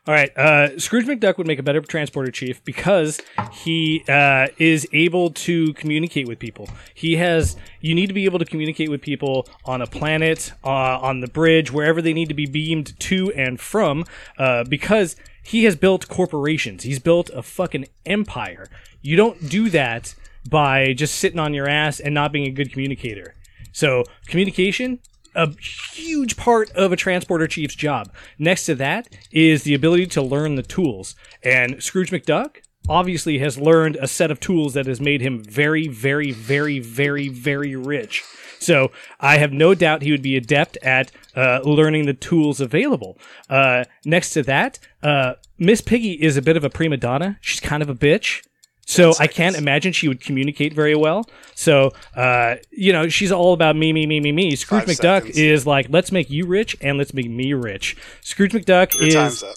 [0.06, 0.36] All right.
[0.36, 3.20] Uh, Scrooge McDuck would make a better transporter chief because
[3.52, 6.68] he uh, is able to communicate with people.
[6.94, 7.56] He has.
[7.80, 11.28] You need to be able to communicate with people on a planet, uh, on the
[11.28, 14.04] bridge, wherever they need to be beamed to and from,
[14.38, 16.82] uh, because he has built corporations.
[16.82, 18.68] He's built a fucking empire.
[19.02, 20.14] You don't do that
[20.48, 23.34] by just sitting on your ass and not being a good communicator.
[23.72, 25.00] So communication,
[25.36, 28.12] a huge part of a transporter chief's job.
[28.38, 31.14] Next to that is the ability to learn the tools.
[31.42, 35.88] And Scrooge McDuck obviously has learned a set of tools that has made him very,
[35.88, 38.22] very, very, very, very rich.
[38.58, 43.18] So I have no doubt he would be adept at uh, learning the tools available.
[43.50, 47.38] Uh, next to that, uh, Miss Piggy is a bit of a prima donna.
[47.40, 48.42] She's kind of a bitch.
[48.88, 51.28] So I can't imagine she would communicate very well.
[51.56, 54.54] So, uh, you know, she's all about me, me, me, me, me.
[54.54, 55.36] Scrooge Five McDuck seconds.
[55.36, 57.96] is like, let's make you rich and let's make me rich.
[58.20, 59.56] Scrooge McDuck Your is time's up.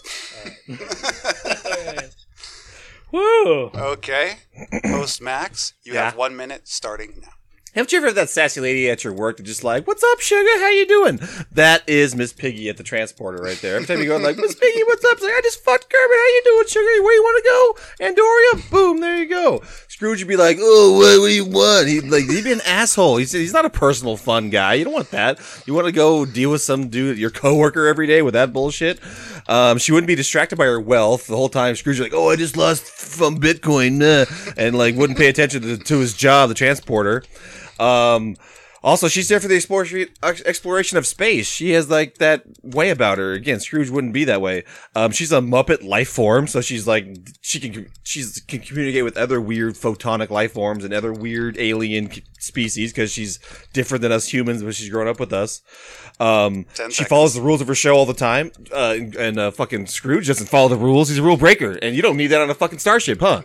[3.12, 3.70] whoa.
[3.74, 4.38] Okay.
[4.86, 6.06] Host Max, you Yeah.
[6.06, 7.28] have one minute starting now.
[7.72, 10.18] Haven't you ever had that sassy lady at your work that just like, "What's up,
[10.18, 10.58] sugar?
[10.58, 11.20] How you doing?"
[11.52, 13.76] That is Miss Piggy at the transporter right there.
[13.76, 16.18] Every time you go, like, "Miss Piggy, what's up?" It's like, "I just fucked Kermit.
[16.18, 17.02] How you doing, sugar?
[17.04, 19.62] Where you want to go?" Andoria, boom, there you go.
[19.86, 22.60] Scrooge would be like, "Oh, what, what do you want?" He'd like, he'd be an
[22.66, 23.18] asshole.
[23.18, 24.74] He's he's not a personal fun guy.
[24.74, 25.38] You don't want that.
[25.64, 28.98] You want to go deal with some dude, your coworker, every day with that bullshit.
[29.46, 31.76] Um, she wouldn't be distracted by her wealth the whole time.
[31.76, 35.76] Scrooge like, "Oh, I just lost from Bitcoin," uh," and like wouldn't pay attention to,
[35.78, 37.22] to his job, the transporter.
[37.80, 38.36] Um,
[38.82, 41.46] also, she's there for the exploration exploration of space.
[41.46, 43.32] She has like that way about her.
[43.32, 44.64] Again, Scrooge wouldn't be that way.
[44.94, 47.06] Um, she's a Muppet life form, so she's like
[47.42, 52.10] she can she's can communicate with other weird photonic life forms and other weird alien
[52.38, 53.38] species because she's
[53.74, 55.60] different than us humans, but she's grown up with us.
[56.18, 59.88] Um, she follows the rules of her show all the time, uh, and uh, fucking
[59.88, 61.10] Scrooge doesn't follow the rules.
[61.10, 63.42] He's a rule breaker, and you don't need that on a fucking starship, huh?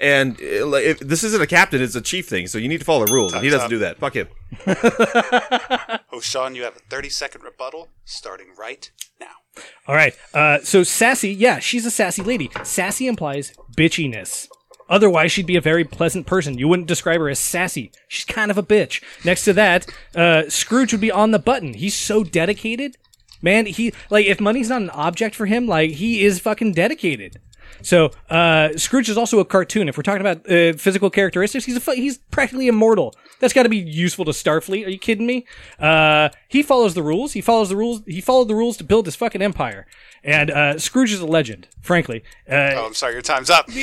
[0.00, 2.46] And uh, like, if, this isn't a captain; it's a chief thing.
[2.46, 3.70] So you need to follow the rules, and he doesn't up.
[3.70, 3.98] do that.
[3.98, 4.28] Fuck him.
[6.14, 9.62] Oh, Sean, you have a 30 second rebuttal starting right now.
[9.88, 10.16] All right.
[10.32, 12.50] Uh, so sassy, yeah, she's a sassy lady.
[12.62, 14.46] Sassy implies bitchiness.
[14.88, 16.56] Otherwise, she'd be a very pleasant person.
[16.56, 17.90] You wouldn't describe her as sassy.
[18.06, 19.02] She's kind of a bitch.
[19.24, 21.74] Next to that, uh, Scrooge would be on the button.
[21.74, 22.96] He's so dedicated.
[23.42, 27.40] Man, he, like, if money's not an object for him, like, he is fucking dedicated.
[27.82, 29.88] So, uh, Scrooge is also a cartoon.
[29.88, 33.14] If we're talking about uh, physical characteristics, he's a, he's practically immortal.
[33.40, 34.86] That's got to be useful to Starfleet.
[34.86, 35.46] Are you kidding me?
[35.78, 37.32] Uh, he follows the rules.
[37.32, 38.02] He follows the rules.
[38.06, 39.86] He followed the rules to build his fucking empire.
[40.22, 42.22] And uh, Scrooge is a legend, frankly.
[42.48, 43.68] Uh, Oh, I'm sorry, your time's up.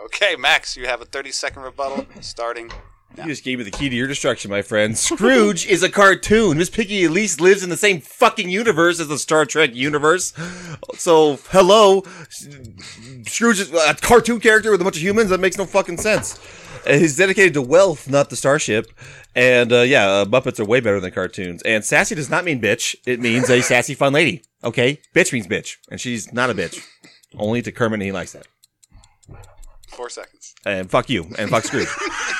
[0.00, 2.70] okay, Max, you have a 30 second rebuttal starting.
[3.16, 4.96] You just gave me the key to your destruction, my friend.
[5.14, 6.58] Scrooge is a cartoon.
[6.58, 10.32] Miss Piggy at least lives in the same fucking universe as the Star Trek universe.
[10.94, 12.02] So, hello.
[13.26, 15.30] Scrooge is a cartoon character with a bunch of humans.
[15.30, 16.40] That makes no fucking sense.
[16.86, 18.90] And He's dedicated to wealth, not the starship.
[19.34, 21.62] And, uh, yeah, uh, Muppets are way better than cartoons.
[21.62, 22.94] And sassy does not mean bitch.
[23.06, 24.42] It means a sassy, fun lady.
[24.62, 25.00] Okay?
[25.14, 25.76] Bitch means bitch.
[25.90, 26.84] And she's not a bitch.
[27.36, 28.46] Only to Kermit, and he likes that.
[29.88, 30.54] Four seconds.
[30.66, 31.26] And fuck you.
[31.38, 31.88] And fuck Scrooge.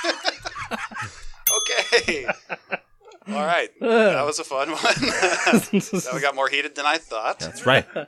[1.56, 2.26] Okay.
[3.28, 3.70] All right.
[3.80, 4.78] That was a fun one.
[4.82, 7.38] that one got more heated than I thought.
[7.40, 7.86] That's right.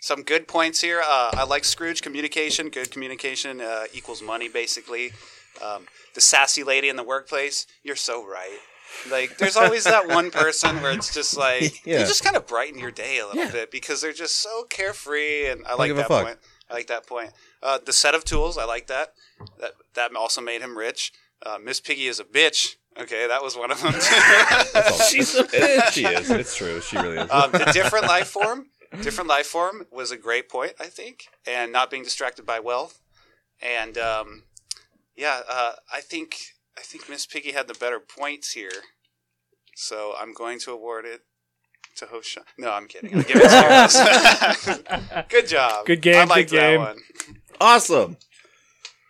[0.00, 1.00] Some good points here.
[1.00, 2.68] Uh, I like Scrooge communication.
[2.68, 5.12] Good communication uh, equals money, basically.
[5.64, 7.66] Um, the sassy lady in the workplace.
[7.82, 8.58] You're so right.
[9.10, 12.00] Like, there's always that one person where it's just like Yeah.
[12.00, 13.50] you just kind of brighten your day a little Yeah.
[13.50, 16.38] bit because they're just so carefree, and I like give a that point.
[16.70, 17.30] I like that point.
[17.62, 19.12] Uh, the set of tools, I like that.
[19.60, 21.12] That that also made him rich.
[21.44, 22.76] Uh, Miss Piggy is a bitch.
[22.98, 23.92] Okay, that was one of them.
[25.10, 25.90] she's a bitch.
[25.92, 26.30] she is.
[26.30, 26.80] It's true.
[26.80, 27.30] She really is.
[27.30, 28.66] um, the different life form,
[29.02, 33.00] different life form was a great point, I think, and not being distracted by wealth,
[33.60, 34.44] and um,
[35.14, 36.36] yeah, uh, I think
[36.78, 38.70] I think Miss Piggy had the better points here,
[39.74, 41.20] so I'm going to award it
[41.96, 42.44] to Hoshan.
[42.58, 43.14] No, I'm kidding.
[43.14, 45.24] I'll give it to Heroes.
[45.28, 45.84] good job.
[45.86, 46.80] Good game, I liked good that game.
[46.80, 46.98] one.
[47.60, 48.16] awesome.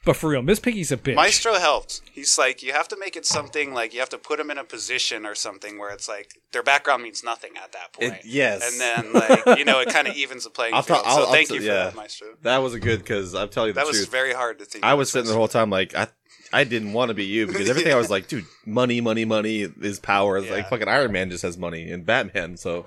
[0.07, 1.17] But for real, Miss Piggy's a bitch.
[1.17, 2.01] Maestro helped.
[2.13, 4.57] He's like, you have to make it something like you have to put them in
[4.57, 8.15] a position or something where it's like their background means nothing at that point.
[8.15, 8.63] It- yes.
[8.73, 11.01] And then like you know it kind of evens the playing I'll field.
[11.03, 11.85] tell- I'll- so I'll thank tell- you for yeah.
[11.85, 12.29] that, Maestro.
[12.43, 14.85] That was a good because I'm telling you the That was very hard to think.
[14.85, 16.07] I was sitting the whole time like I,
[16.53, 19.63] I didn't want to be you because everything I was like, dude, money, money, money
[19.63, 20.39] is power.
[20.39, 20.71] It's like Yeah.
[20.71, 22.57] fucking Iron Man just has money and Batman.
[22.57, 22.85] So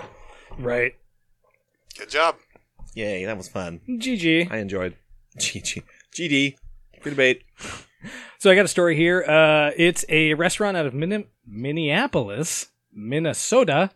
[0.58, 0.96] right.
[1.98, 2.38] Good job.
[2.94, 3.82] yay, that was fun.
[3.90, 4.50] GG.
[4.50, 4.96] I enjoyed.
[5.38, 5.84] GG,
[6.16, 6.56] GD,
[7.02, 7.44] free debate.
[8.42, 9.22] So I got a story here.
[9.28, 13.90] Uh, it's a restaurant out of Min- Minneapolis, Minnesota.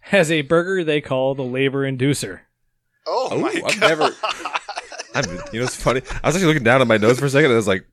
[0.00, 2.40] has a burger they call the labor inducer.
[3.06, 3.80] Oh, Oh, my I've god.
[3.80, 4.10] never-
[5.14, 5.24] I'm,
[5.54, 6.02] you know, it's funny.
[6.22, 7.86] I was actually looking down at my nose for a second, and I was like,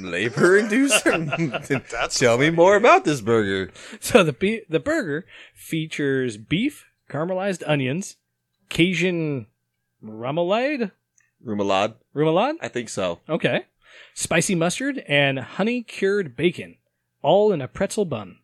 [0.00, 3.70] "Labor inducer." That's Tell me more about this burger.
[4.00, 8.16] So the be- the burger features beef, caramelized onions,
[8.70, 9.46] Cajun
[10.02, 10.92] remoulade,
[11.46, 13.20] Rumalad, remoulade, I think so.
[13.28, 13.66] okay,
[14.14, 16.76] spicy mustard, and honey cured bacon,
[17.22, 18.38] all in a pretzel bun.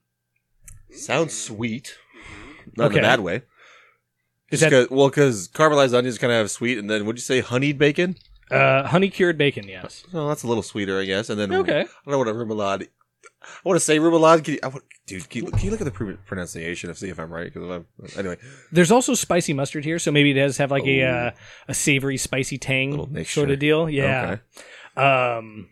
[0.91, 1.97] Sounds sweet,
[2.77, 2.99] not Okay.
[2.99, 3.43] in a bad way.
[4.51, 7.17] Is Just that 'cause- well, because caramelized onions kind of have sweet, and then would
[7.17, 8.17] you say honeyed bacon?
[8.51, 9.67] uh, honey cured bacon?
[9.67, 10.05] Yes.
[10.13, 11.31] Oh, that's a little sweeter, I guess.
[11.31, 11.81] And then Okay.
[11.81, 12.89] I don't know what a remoulade.
[13.43, 14.45] I want to say remoulade.
[14.45, 16.99] Can you, I want, dude, can you, can you look at the pr- pronunciation and
[16.99, 17.51] see if I'm right?
[17.53, 17.83] Because
[18.19, 18.37] anyway.
[18.71, 21.31] There's also spicy mustard here, so maybe it does have like a uh,
[21.67, 23.89] a savory, spicy tang sort of deal.
[23.89, 24.33] Yeah.
[24.33, 24.43] Okay.
[24.97, 25.69] Um.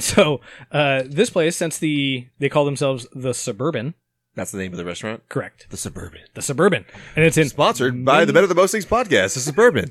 [0.00, 0.40] So
[0.72, 3.94] uh, this place, since the they call themselves the Suburban,
[4.34, 5.28] That's the name of the restaurant.
[5.28, 5.68] correct?
[5.70, 6.22] The Suburban.
[6.34, 6.84] The Suburban,
[7.14, 9.34] and it's in Sponsored by the Better Than Most Things podcast.
[9.34, 9.90] The Suburban.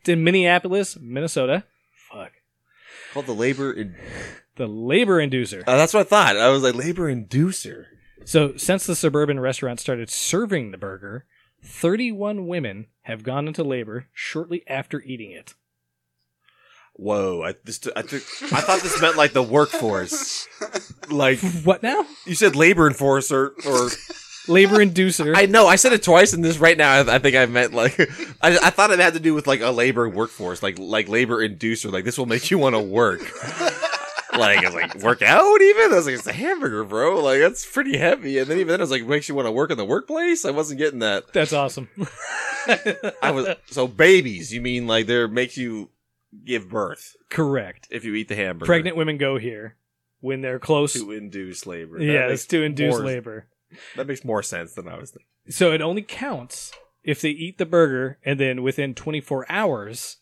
[0.00, 1.64] it's in Minneapolis, Minnesota.
[2.12, 2.32] Fuck.
[3.12, 3.72] Called the labor.
[3.72, 3.94] In-
[4.56, 5.62] The labor inducer.
[5.68, 6.36] uh, that's what I thought.
[6.36, 7.84] I was like labor inducer.
[8.24, 11.24] So, since the suburban restaurant started serving the burger,
[11.62, 15.54] 31 women have gone into labor shortly after eating it.
[16.98, 17.42] Whoa!
[17.44, 18.22] I this I, th-
[18.52, 20.46] I thought this meant like the workforce.
[21.08, 22.04] Like What now?
[22.26, 23.88] you said, labor enforcer or
[24.48, 25.36] Labor inducer.
[25.36, 26.90] I know I said it twice in this right now.
[27.02, 27.98] I, I think I meant like
[28.42, 31.46] I, I thought it had to do with like a labor workforce, like like labor
[31.46, 31.92] inducer.
[31.92, 33.20] Like this will make you want to work.
[34.36, 35.92] like I was like work out even.
[35.92, 37.22] I was like it's a hamburger, bro.
[37.22, 38.38] Like that's pretty heavy.
[38.38, 40.44] And then even then I was like makes you want to work in the workplace.
[40.44, 41.32] I wasn't getting that.
[41.32, 41.88] That's awesome.
[43.22, 44.52] I was so babies.
[44.52, 45.90] You mean like there makes you
[46.44, 47.86] give birth Correct.
[47.90, 48.66] if you eat the hamburger?
[48.66, 49.76] Pregnant women go here
[50.20, 50.92] when they're close.
[50.94, 51.98] to induce labor.
[51.98, 53.46] That yes, makes to induce more- labor.
[53.96, 55.26] That makes more sense than I was thinking.
[55.50, 56.72] So it only counts
[57.02, 60.16] if they eat the burger and then within 24 hours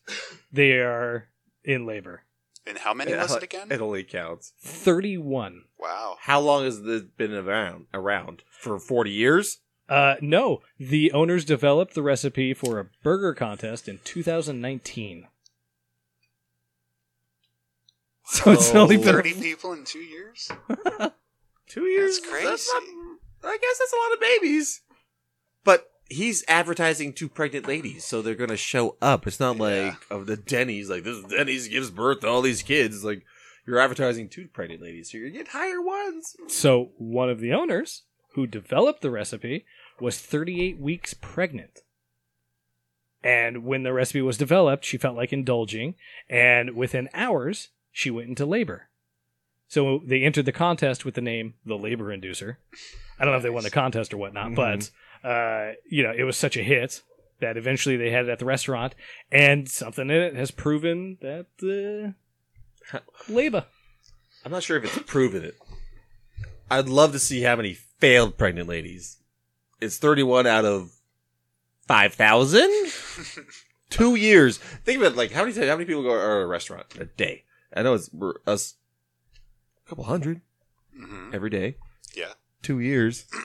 [0.53, 1.29] they are
[1.65, 2.23] in labor.
[2.67, 3.69] And how many was it again?
[3.71, 4.53] It only counts.
[4.61, 5.63] 31.
[5.79, 6.17] Wow.
[6.21, 7.87] How long has this been around?
[7.95, 9.61] Around for forty years?
[9.89, 15.29] Uh, no, the owners developed the recipe for a burger contest in 2019.
[18.29, 18.83] So it's Oh.
[18.83, 20.51] only been 30 people in two years?
[21.69, 22.19] Two years?
[22.21, 22.71] That's crazy.
[22.73, 22.83] not,
[23.53, 24.83] I guess that's a lot of babies.
[25.65, 29.27] But he's advertising to pregnant ladies, so they're gonna show up.
[29.27, 29.63] It's not Yeah.
[29.63, 32.97] like of the Denny's, like this Denny's gives birth to all these kids.
[32.97, 33.25] It's like
[33.67, 36.37] you're advertising to pregnant ladies, so you're get higher ones.
[36.47, 38.03] So one of the owners
[38.35, 39.65] who developed the recipe
[40.01, 41.81] was 38 weeks pregnant.
[43.25, 45.97] And when the recipe was developed, she felt like indulging,
[46.29, 48.91] and within hours, she went into labor.
[49.69, 52.57] So they entered the contest with the name the Labor Inducer.
[53.19, 54.91] I don't know if they won the contest or whatnot, but
[55.25, 57.03] uh, you know, it was such a hit
[57.41, 58.95] that eventually they had it at the restaurant,
[59.33, 61.47] and something in it has proven that
[62.93, 62.99] uh,
[63.33, 63.65] labor.
[64.45, 65.57] I'm not sure if it's proven it.
[66.71, 69.17] I'd love to see how many failed pregnant ladies.
[69.81, 70.93] It's 31 out of
[71.89, 72.71] 5,000?
[73.91, 74.59] Two years.
[74.59, 77.45] Think about it, like how many how many people go to a restaurant a day?
[77.77, 78.75] I know it's we're us
[79.85, 80.41] a couple hundred
[80.97, 81.77] hmm every day.
[82.17, 82.33] Yeah.
[82.63, 83.27] Two years.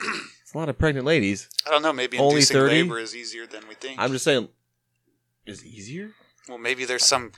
[0.42, 1.48] It's a lot of pregnant ladies.
[1.66, 1.94] I don't know.
[1.94, 2.74] Maybe Only inducing 30?
[2.82, 3.98] labor is easier than we think.
[3.98, 4.48] I'm just saying,
[5.46, 6.10] is easier?
[6.46, 7.32] well, maybe there's some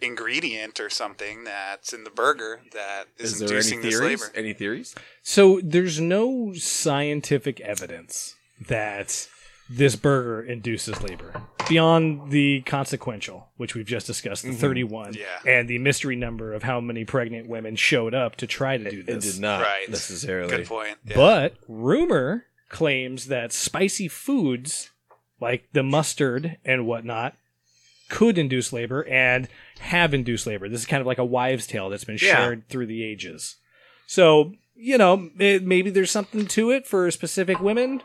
[0.00, 4.20] ingredient or something that's in the burger that is, Is there any inducing this theories?
[4.22, 4.32] labor.
[4.36, 4.94] Any theories?
[5.22, 8.36] So there's no scientific evidence
[8.68, 9.26] that
[9.68, 14.56] this burger induces labor beyond the consequential, which we've just discussed, the Mhm.
[14.56, 15.26] 31, Yeah.
[15.46, 19.00] and the mystery number of how many pregnant women showed up to try to do
[19.00, 19.34] It this.
[19.34, 19.88] did not Right.
[19.88, 20.56] necessarily.
[20.56, 20.98] Good point.
[21.04, 21.16] Yeah.
[21.16, 24.90] But rumor claims that spicy foods
[25.40, 27.36] like the mustard and whatnot
[28.08, 29.48] could induce labor and
[29.80, 30.68] have induced labor.
[30.68, 32.36] This is kind of like a wives' tale that's been Yeah.
[32.36, 33.56] shared through the ages.
[34.06, 38.02] So, you know, it, maybe there's something to it for specific women.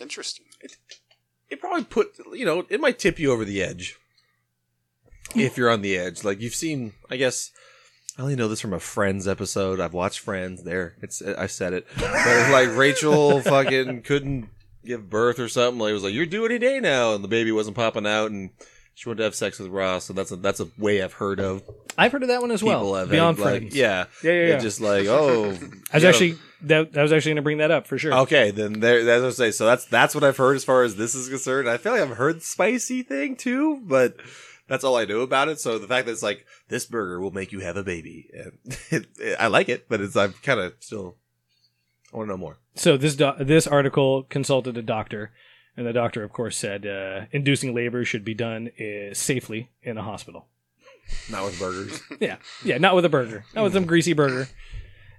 [0.00, 0.46] Interesting.
[1.54, 3.96] It probably put you know it might tip you over the edge.
[5.34, 6.22] If you're on the edge.
[6.24, 7.50] Like you've seen i guess
[8.18, 9.80] i only know this from a friends episode.
[9.80, 10.62] I've watched friends.
[10.62, 10.96] There.
[11.00, 11.86] It's i said it.
[11.96, 14.48] But like rachel fucking couldn't
[14.84, 15.80] give birth or something.
[15.80, 17.14] Like it was like you're due any day now.
[17.14, 18.30] And the baby wasn't popping out.
[18.30, 18.50] And
[18.94, 21.40] she wanted to have sex with ross and that's a that's a way i've heard
[21.40, 21.62] of
[21.98, 22.94] I've heard of that one as people well.
[23.00, 23.76] have Beyond had, like, friends.
[23.76, 24.54] yeah Yeah, yeah, yeah.
[24.54, 27.42] It's just like oh I was you gotta- actually that, I was actually going to
[27.42, 28.14] bring that up for sure.
[28.20, 29.04] Okay, then there.
[29.04, 29.50] That's what I say.
[29.50, 31.68] So that's that's what I've heard as far as this is concerned.
[31.68, 34.16] I feel like I've heard the spicy thing too, but
[34.66, 35.60] that's all I know about it.
[35.60, 38.52] So the fact that it's like this burger will make you have a baby, and
[38.90, 41.16] it, I like it, but it's I'm kind of still
[42.14, 42.56] I want to know more.
[42.76, 45.32] So this do- this article consulted a doctor,
[45.76, 49.98] and the doctor, of course, said uh, inducing labor should be done uh, safely in
[49.98, 50.46] a hospital.
[51.30, 52.00] Not with burgers.
[52.20, 54.48] Yeah, yeah, not with a burger, not with some greasy burger.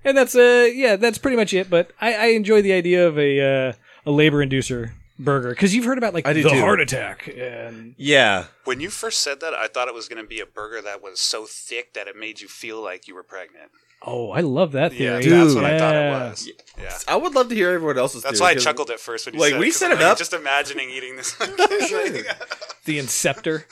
[0.03, 1.69] And that's uh, yeah, that's pretty much it.
[1.69, 3.73] But I, I enjoy the idea of a uh,
[4.05, 6.59] a labor inducer burger because you've heard about like I do the too.
[6.59, 8.45] heart attack and yeah.
[8.65, 11.01] When you first said that, I thought it was going to be a burger that
[11.01, 13.71] was so thick that it made you feel like you were pregnant.
[14.01, 15.37] Oh, I love that Yeah, theory.
[15.43, 16.49] that's what I thought it was.
[16.81, 16.97] Yeah.
[17.07, 18.23] I would love to hear everyone else's.
[18.23, 19.91] That's theory, why I chuckled at first when you Like, said we it, 'cause set
[19.91, 20.17] it like, up.
[20.17, 21.33] Just imagining eating this.
[22.85, 23.63] The Inceptor.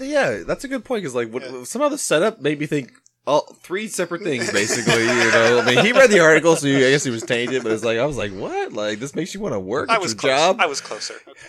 [0.00, 1.02] Yeah, that's a good point.
[1.02, 2.92] Because like, what, somehow the setup made me think
[3.26, 4.50] all three separate things.
[4.52, 7.62] Basically, you know, I mean, he read the article, so I guess he was tainted.
[7.62, 8.72] But it's like I was like, what?
[8.72, 10.30] Like, this makes you want to work I at was your close.
[10.38, 10.56] job.
[10.60, 11.14] I was closer.
[11.28, 11.40] Okay.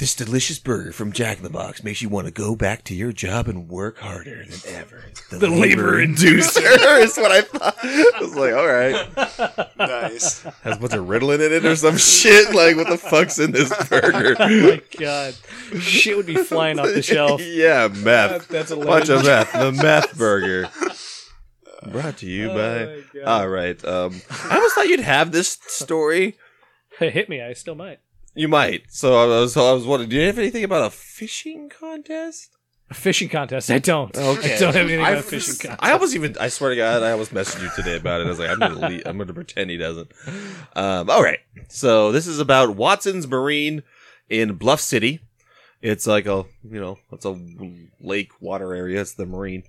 [0.00, 2.94] This delicious burger from Jack in the Box makes you want to go back to
[2.94, 5.04] your job and work harder than ever.
[5.30, 7.76] The labor inducer is what I thought.
[7.84, 10.40] I was like, all right, Nice.
[10.62, 12.52] has a bunch of Ritalin in it or some shit.
[12.54, 14.34] Like, what the fuck's in this burger?
[14.40, 15.34] oh my god,
[15.80, 17.40] shit would be flying off the shelf.
[17.44, 18.48] yeah, meth.
[18.48, 19.52] That's a Bunch of meth.
[19.52, 20.68] The meth burger.
[21.92, 22.86] Brought to you Oh by.
[22.86, 23.42] my God.
[23.42, 23.84] All right.
[23.84, 26.36] Um, I almost thought you'd have this story.
[26.98, 27.40] Hit me.
[27.42, 28.00] I still might.
[28.34, 28.84] You might.
[28.88, 29.54] So I was.
[29.54, 30.10] So I was wondering.
[30.10, 32.50] Do you have anything about a fishing contest?
[32.90, 33.70] A fishing contest.
[33.70, 34.16] I don't.
[34.16, 34.56] Okay.
[34.56, 35.80] I don't have anything about I, a fishing contest.
[35.82, 36.36] I almost even.
[36.38, 38.26] I swear to God, I almost messaged you today about it.
[38.26, 38.88] I was like, I'm gonna.
[38.88, 40.12] Leave, I'm gonna pretend he doesn't.
[40.74, 41.10] Um.
[41.10, 41.40] All right.
[41.68, 43.82] So this is about Watson's Marine
[44.28, 45.20] in Bluff City.
[45.82, 47.40] It's like a you know it's a
[48.00, 49.00] lake water area.
[49.00, 49.64] It's the marine,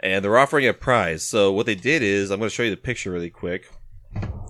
[0.00, 1.22] and they're offering a prize.
[1.22, 3.70] So what they did is I'm going to show you the picture really quick.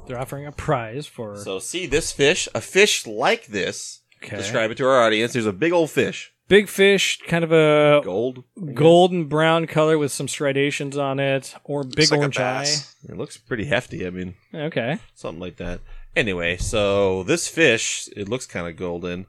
[0.07, 1.37] They're offering a prize for.
[1.37, 4.01] So see this fish, a fish like this.
[4.23, 4.37] okay.
[4.37, 5.33] Describe it to our audience.
[5.33, 8.43] There's a big old fish, Big fish, kind of a gold.
[8.75, 12.61] golden brown color with some striations on it, or big Looks like a orange eye.
[12.63, 12.97] bass.
[13.09, 14.05] It looks pretty hefty.
[14.05, 14.99] I mean, Okay.
[15.15, 15.81] something like that.
[16.17, 19.27] Anyway, so this fish, it looks kind of golden.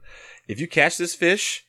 [0.48, 1.64] If you catch this fish,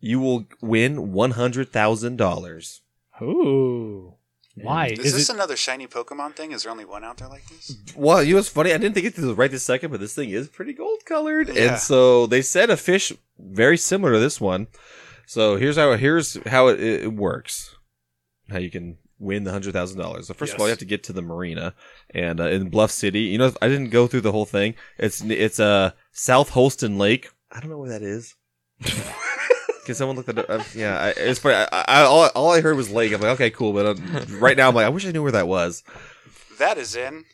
[0.00, 2.82] you will win one hundred thousand dollars.
[3.22, 4.16] Ooh.
[4.62, 5.34] Why Is, is, this it?
[5.34, 6.52] another shiny Pokemon thing?
[6.52, 7.76] Is there only one out there like this?
[7.96, 8.72] Well, you know what's funny?
[8.72, 11.48] I didn't think it was right this second, but this thing is pretty gold colored,
[11.48, 11.62] Yeah.
[11.72, 14.66] and so they said a fish very similar to this one.
[15.26, 17.76] So here's how here's how it, it works.
[18.50, 20.26] How you can win the hundred thousand dollars.
[20.26, 21.74] So first of all, you have to get to the marina,
[22.14, 24.74] and uh, in Bluff City, you know, I didn't go through the whole thing.
[24.98, 27.30] It's it's uh, South Holston Lake.
[27.52, 28.34] I don't know where that is.
[29.84, 30.46] Can someone look that up?
[30.48, 31.54] Uh, yeah, I, it's funny.
[31.54, 33.12] I, I, all, all I heard was lake.
[33.12, 33.72] I'm like, okay, cool.
[33.72, 35.82] But uh, right now, I'm like, I wish I knew where that was.
[36.58, 37.24] That is in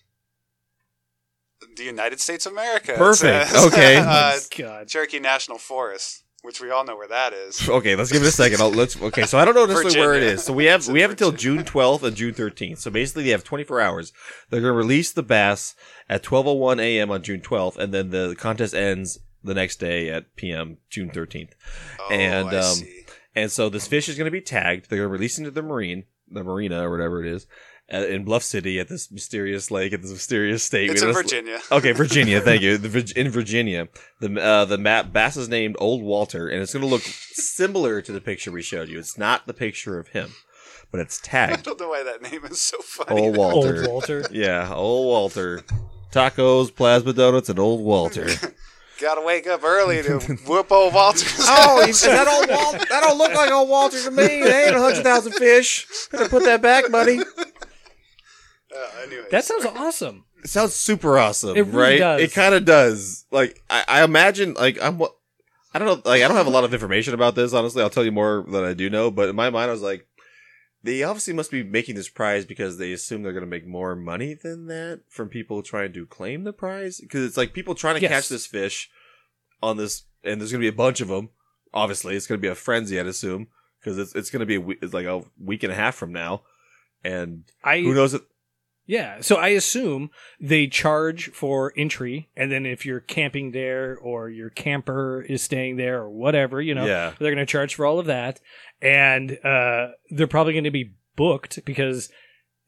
[1.77, 2.93] the United States of America.
[2.93, 3.51] it Perfect.
[3.51, 3.65] says.
[3.73, 3.97] Okay.
[3.97, 4.89] uh, God.
[4.89, 7.69] Cherokee National Forest, which we all know where that is.
[7.69, 8.61] Okay, let's give it a second.
[8.61, 9.01] I'll, let's.
[9.01, 10.35] Okay, so I don't know necessarily where it Virginia.
[10.35, 10.45] is.
[10.45, 11.63] So we have It's in we have until Virginia.
[11.65, 12.79] June 12th and June 13th.
[12.79, 14.13] So basically, they have 24 hours.
[14.51, 15.75] They're going to release the bass
[16.09, 17.11] at 12:01 a.m.
[17.11, 20.79] on June 12th, and then the contest ends the next day at p.m.
[20.91, 21.53] June 13th.
[22.01, 23.03] Oh, And, I um, see.
[23.35, 24.89] And so this fish is going to be tagged.
[24.89, 27.47] They're going to release into the marine, the marina or whatever it is,
[27.93, 30.91] uh, in Bluff City at this mysterious lake at this mysterious state.
[30.91, 31.61] It's in Virginia.
[31.71, 32.41] Okay, Virginia.
[32.41, 32.79] Thank you.
[32.87, 33.89] The, in Virginia,
[34.21, 38.01] the uh, the map bass is named Old Walter, and it's going to look similar
[38.01, 38.99] to the picture we showed you.
[38.99, 40.33] It's not the picture of him,
[40.91, 41.59] but it's tagged.
[41.59, 43.21] I don't know why that name is so funny.
[43.21, 43.79] Old Walter.
[43.79, 44.25] Old Walter.
[44.33, 45.63] Yeah, Old Walter.
[46.13, 48.29] Tacos, plasma donuts, and Old Walter.
[49.01, 51.37] Gotta wake up early to whoop old Walter's.
[51.41, 52.01] Oh, ass.
[52.07, 52.79] that old Walter?
[52.89, 54.27] That don't look like Old Walter to me.
[54.27, 55.87] They ain't a hundred thousand fish.
[56.11, 57.21] Better put that back, buddy.
[58.75, 59.31] Uh, anyways.
[59.31, 60.25] That sounds awesome.
[60.45, 61.99] It sounds super awesome, It really right?
[61.99, 62.21] does.
[62.21, 63.25] It kind of does.
[63.31, 65.01] Like I, I imagine, like I'm.
[65.73, 66.03] I don't know.
[66.11, 67.55] Like I don't have a lot of information about this.
[67.55, 69.11] Honestly, I'll tell you more than I do know.
[69.11, 70.07] But in my mind, I was like,
[70.87, 73.95] they obviously must be making this prize because they assume they're going to make more
[73.95, 77.01] money than that from people trying to claim the prize.
[77.01, 78.11] Because it's like people trying to Yes.
[78.11, 78.91] catch this fish
[79.63, 81.31] on this, and there's going to be a bunch of them.
[81.75, 83.49] Obviously, it's going to be a frenzy, I'd assume,
[83.81, 86.13] because it's it's going to be a, it's like a week and a half from
[86.13, 86.43] now,
[87.05, 88.15] and I who knows?
[88.15, 88.23] It,
[88.87, 90.11] Yeah, so I assume
[90.41, 95.77] they charge for entry, and then if you're camping there or your camper is staying
[95.77, 98.41] there or whatever, you know, yeah, they're going to charge for all of that,
[98.81, 102.11] and uh, they're probably going to be booked because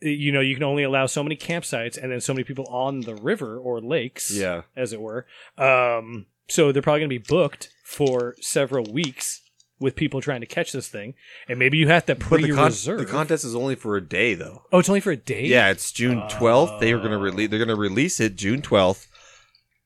[0.00, 3.00] you know you can only allow so many campsites and then so many people on
[3.00, 4.62] the river or lakes, yeah.
[4.76, 5.24] as it were.
[5.56, 9.42] Um, so they're probably going to be booked for several weeks
[9.80, 11.14] with people trying to catch this thing,
[11.48, 14.34] and maybe you have to But the, con- the contest is only for a day,
[14.34, 14.62] though.
[14.72, 15.44] oh, it's only for a day.
[15.46, 16.80] Yeah, it's June twelfth.
[16.80, 17.48] They are going to release.
[17.50, 19.06] They're going to release it June twelfth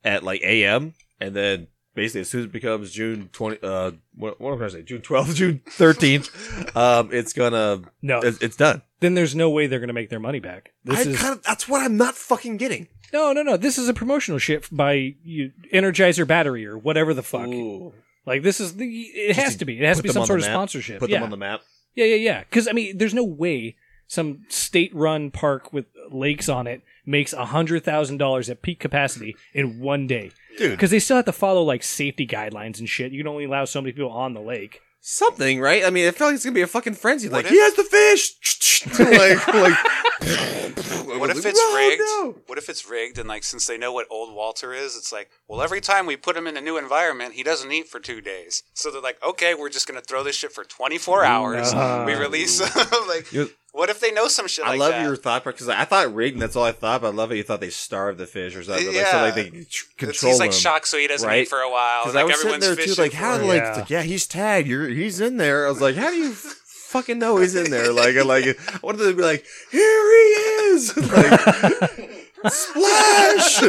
[0.04, 0.94] at like a.m.
[1.20, 4.58] and then basically as soon as it becomes June twenty, uh, what, what am I
[4.58, 4.82] trying to say?
[4.82, 6.76] June twelfth, June thirteenth.
[6.76, 7.82] um, it's gonna.
[8.00, 8.82] no, It's, it's done.
[9.00, 10.72] then there's no way they're going to make their money back.
[10.84, 12.88] This I is kind of that's what I'm not fucking getting.
[13.12, 13.56] no, no, no.
[13.58, 17.46] This is a promotional shit by you, Energizer Battery or whatever the fuck.
[17.48, 17.92] Ooh.
[18.26, 18.86] Like this is the.
[18.86, 19.78] It has to to be.
[19.78, 20.54] It has to be some sort of map.
[20.54, 21.00] sponsorship.
[21.00, 21.18] Put yeah.
[21.18, 21.62] them on the map.
[21.94, 22.40] Yeah, yeah, yeah.
[22.40, 27.46] Because I mean, there's no way some state-run park with lakes on it makes a
[27.46, 30.30] hundred thousand dollars at peak capacity in one day.
[30.58, 30.72] Dude.
[30.72, 33.12] because they still have to follow like safety guidelines and shit.
[33.12, 34.82] You can only allow so many people on the lake.
[35.04, 35.84] Something, right?
[35.84, 37.28] I mean, I feel like it's gonna be a fucking frenzy.
[37.28, 38.86] What Like, if- he has the fish.
[38.98, 41.18] like, like.
[41.18, 42.00] What if it's No, rigged?
[42.00, 42.36] no.
[42.46, 45.28] What if it's rigged and like since they know what old Walter is, it's like,
[45.48, 48.20] well, every time we put him in a new environment, he doesn't eat for two
[48.20, 48.62] days.
[48.74, 51.72] So they're like, okay, we're just gonna throw this shit for 24 hours.
[51.74, 52.04] No.
[52.06, 52.60] We release
[53.08, 55.02] like, You're- what if they know some shit I like love that?
[55.02, 57.00] your thought because I thought rigged, that's all I thought.
[57.00, 57.36] But I love it.
[57.36, 58.86] You thought they starved the fish or something.
[58.86, 59.22] Like, so Yeah.
[59.22, 60.60] like they tr- It's- control he's like them.
[60.60, 61.42] shocked, so he doesn't right?
[61.42, 62.02] eat for a while.
[62.02, 63.48] Because Like I was sitting there too, like how for do him.
[63.48, 63.76] like, Yeah.
[63.76, 65.66] like yeah he's tagged, you're he's in there.
[65.66, 67.92] I was like, how do you fucking know he's in there?
[67.92, 70.28] Like I like I wanted to be like, here he
[70.72, 72.10] is, like
[72.48, 73.62] splash,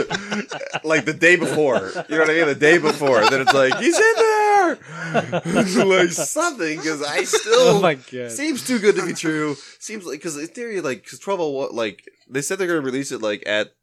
[0.84, 1.92] like the day before.
[2.10, 2.48] You know what I mean?
[2.48, 3.22] The day before.
[3.30, 6.78] Then it's like he's in there, like something.
[6.78, 8.32] Because I still Oh my god!
[8.32, 9.56] Seems too good to be true.
[9.80, 12.82] Seems like because in theory, like because twelve oh one, like they said they're gonna
[12.82, 13.74] release it like at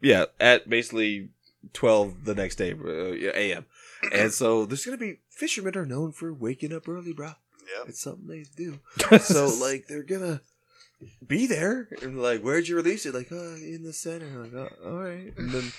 [0.00, 1.30] yeah at basically
[1.72, 3.66] twelve the next day uh, a.m.
[4.12, 7.28] And so there's gonna be fishermen are known for waking up early, bro.
[7.28, 8.78] yeah It's something they do.
[9.18, 10.40] So like they're gonna
[11.26, 13.14] be there and like where'd you release it?
[13.14, 14.26] Like uh, in the center.
[14.26, 15.72] Like oh, all right, and then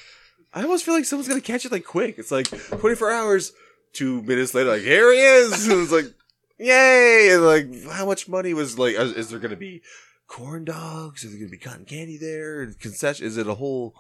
[0.54, 2.16] I almost feel like someone's gonna catch it like quick.
[2.18, 3.54] It's like 24 hours.
[3.94, 5.68] Two minutes later, like here he is.
[5.68, 6.14] And it's like
[6.60, 7.30] yay!
[7.32, 8.96] And like how much money was like?
[8.96, 9.82] Is, is there gonna be
[10.28, 11.24] corn dogs?
[11.24, 12.62] Is there gonna be cotton candy there?
[12.62, 13.26] And concession?
[13.26, 13.96] Is it a whole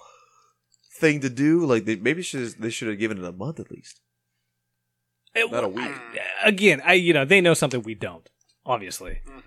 [0.99, 1.65] thing to do?
[1.65, 4.01] Like they maybe should they should have given it a month at least.
[5.33, 5.85] It- Not a week.
[5.87, 8.29] I- again, I you know they know something we don't,
[8.65, 9.21] obviously.
[9.27, 9.41] Mhm.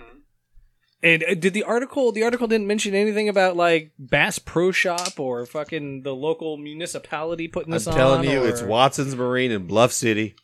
[1.02, 2.12] And uh, did the article?
[2.12, 7.48] The article didn't mention anything about like Bass Pro Shop or fucking the local municipality
[7.48, 7.94] putting this on?
[7.94, 8.06] I'm on.
[8.24, 10.34] telling you, or- it's Watson's Marine in Bluff City.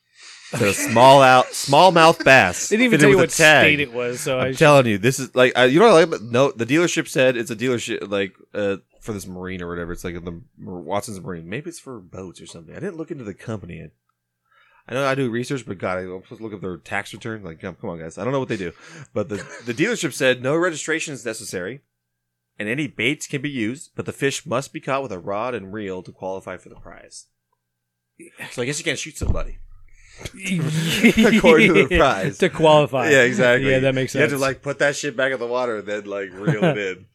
[0.52, 2.68] The small out, smallmouth bass.
[2.68, 3.64] They didn't even fitted tell you with what a tag.
[3.64, 4.20] state it was.
[4.20, 6.06] So I I'm telling you, this is like uh, you know what I like.
[6.06, 9.92] About, no, the dealership said it's a dealership like uh, for this marine or whatever.
[9.92, 11.48] It's like the Watson's Marine.
[11.48, 12.76] Maybe it's for boats or something.
[12.76, 13.82] I didn't look into the company.
[13.82, 13.90] I
[14.94, 17.42] know I do research, but God, I'm supposed to look up their tax return.
[17.42, 18.72] Like, come, come on, guys, I don't know what they do.
[19.12, 21.80] But the the dealership said no registration is necessary,
[22.58, 25.54] and any baits can be used, but the fish must be caught with a rod
[25.54, 27.26] and reel to qualify for the prize.
[28.52, 29.58] So I guess you can't shoot somebody.
[30.24, 32.38] According to the prize.
[32.38, 33.10] to qualify.
[33.10, 33.70] Yeah, exactly.
[33.70, 34.20] Yeah, that makes sense.
[34.20, 36.64] You have to like put that shit back in the water and then like reel
[36.64, 37.06] it in,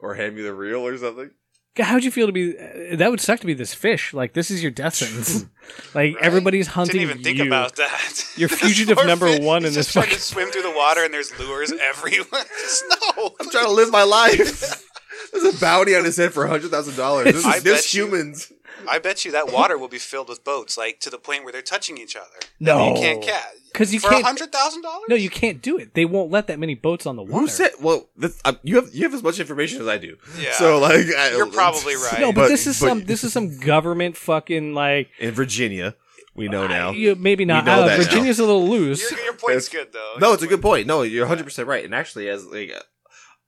[0.00, 1.30] or hand me the reel or something.
[1.74, 2.56] God, How'd you feel to be?
[2.58, 4.12] Uh, that would suck to be this fish.
[4.12, 5.46] Like this is your death sentence.
[5.94, 6.16] like Right?
[6.20, 7.46] everybody's hunting Didn't even think you.
[7.46, 8.26] about that.
[8.36, 10.72] You're fugitive number fish, one in he's this just trying fucking- to swim through the
[10.76, 12.44] water, and there's lures everywhere.
[12.60, 12.84] Just
[13.16, 13.34] no.
[13.40, 14.84] I'm trying to live my life.
[15.32, 17.24] There's a bounty on his head for hundred thousand dollars.
[17.32, 18.52] There's, I there's bet you- humans.
[18.88, 21.52] I bet you that water will be filled with boats, like to the point where
[21.52, 22.26] they're touching each other.
[22.58, 22.88] No.
[22.88, 23.44] you can't catch
[23.74, 25.04] 'Cause you for can't- hundred thousand dollars.
[25.08, 25.94] No, you can't do it.
[25.94, 27.40] They won't let that many boats on the water.
[27.40, 27.70] Who said?
[27.80, 30.16] Well, this, uh, you have you have as much information as I do.
[30.38, 30.52] Yeah.
[30.52, 32.20] So like, I, You're probably right.
[32.20, 35.94] No, but, But- this is but- some this is some government fucking like in Virginia,
[36.34, 36.90] we know now.
[36.92, 37.64] you, maybe not.
[37.64, 38.04] We know Uh, that now.
[38.04, 39.10] Virginia's a little loose.
[39.10, 40.14] Your, your point's good though.
[40.18, 40.86] No, it's a good point.
[40.86, 41.84] No, you're 100 percent right.
[41.84, 42.80] And actually, as like, uh,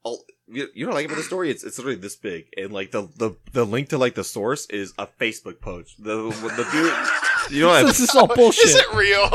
[0.02, 2.90] all, you, you know, like about the story, it's it's literally this big, and like
[2.90, 6.02] the the the link to like the source is a Facebook post.
[6.02, 8.66] The the dude, you know, what I, this is all bullshit.
[8.66, 9.30] Is it real?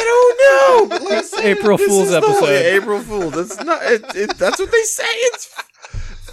[0.00, 0.98] I don't know.
[0.98, 2.42] But listen, April this Fool's is episode.
[2.42, 3.30] way- April Fool.
[3.30, 3.82] That's not.
[3.84, 5.04] It, it, that's what they say.
[5.04, 5.54] It's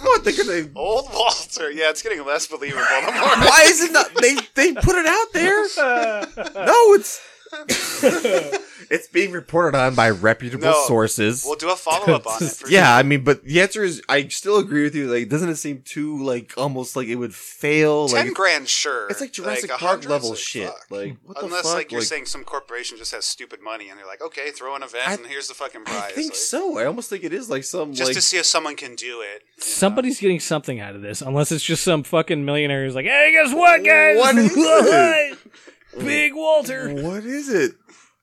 [0.00, 0.70] what they could.
[0.74, 1.70] Old Walter.
[1.70, 3.22] Yeah, it's getting less believable the more.
[3.22, 4.10] Why is it not?
[4.20, 5.64] They they put it out there.
[6.66, 7.20] No, it's
[8.90, 10.84] it's being reported on by reputable No.
[10.86, 11.44] sources.
[11.44, 12.50] We'll do a follow up on it.
[12.52, 15.12] For yeah, I mean, but the answer is I still agree with you.
[15.12, 18.08] Like, doesn't it seem too like almost like it would fail?
[18.08, 19.08] Ten Like, grand, sure.
[19.08, 20.68] it's like Jurassic a Park hundred, level it's shit.
[20.68, 20.86] fuck.
[20.90, 21.74] Like, what the Unless fuck?
[21.74, 24.74] like you're Like- saying some corporation just has stupid money and they're like, okay, throw
[24.74, 26.02] an event I- and here's the fucking prize.
[26.04, 26.78] I think Like, so.
[26.78, 29.20] I almost think it is like some Just like to see if someone can do
[29.20, 29.42] it.
[29.56, 29.64] you know?
[29.64, 33.32] Somebody's getting something out of this, unless it's just some fucking millionaire who's like, "Hey,
[33.32, 34.16] guess what, guys?
[34.18, 35.38] What is it?
[35.98, 36.92] Big Walter.
[36.94, 37.72] what is it?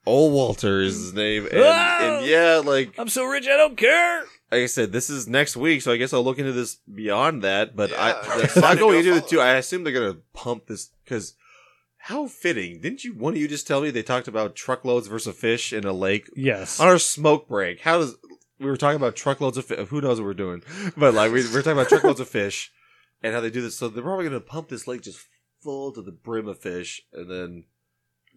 [0.05, 1.99] Old Walter is his name, and, Ah!
[2.19, 5.57] and yeah, like I'm so rich, I don't care." like I said, this is next
[5.57, 7.75] week, so I guess I'll look into this beyond that.
[7.75, 9.41] But Yeah, I, it's that's fun not to going into it too.
[9.41, 11.33] I assume they're gonna pump this because
[11.97, 12.79] how fitting!
[12.81, 13.13] Didn't you?
[13.15, 16.29] One of you just tell me they talked about truckloads versus fish in a lake
[16.35, 16.79] Yes.
[16.79, 17.81] on our smoke break.
[17.81, 18.15] How does
[18.59, 19.87] we were talking about truckloads of fish?
[19.89, 20.61] Who knows what we're doing?
[20.95, 22.71] But like we, we were talking about truckloads of fish
[23.23, 23.75] and how they do this.
[23.77, 25.19] So they're probably gonna pump this lake just
[25.63, 27.63] full to the brim of fish, and then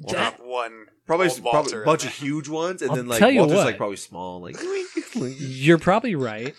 [0.00, 0.86] well, Drop one.
[1.06, 2.10] probably old probably a in bunch there.
[2.10, 3.66] of huge ones, and I'll then like tell you Walter's what.
[3.66, 4.56] like probably small, like
[5.14, 6.54] You're probably right.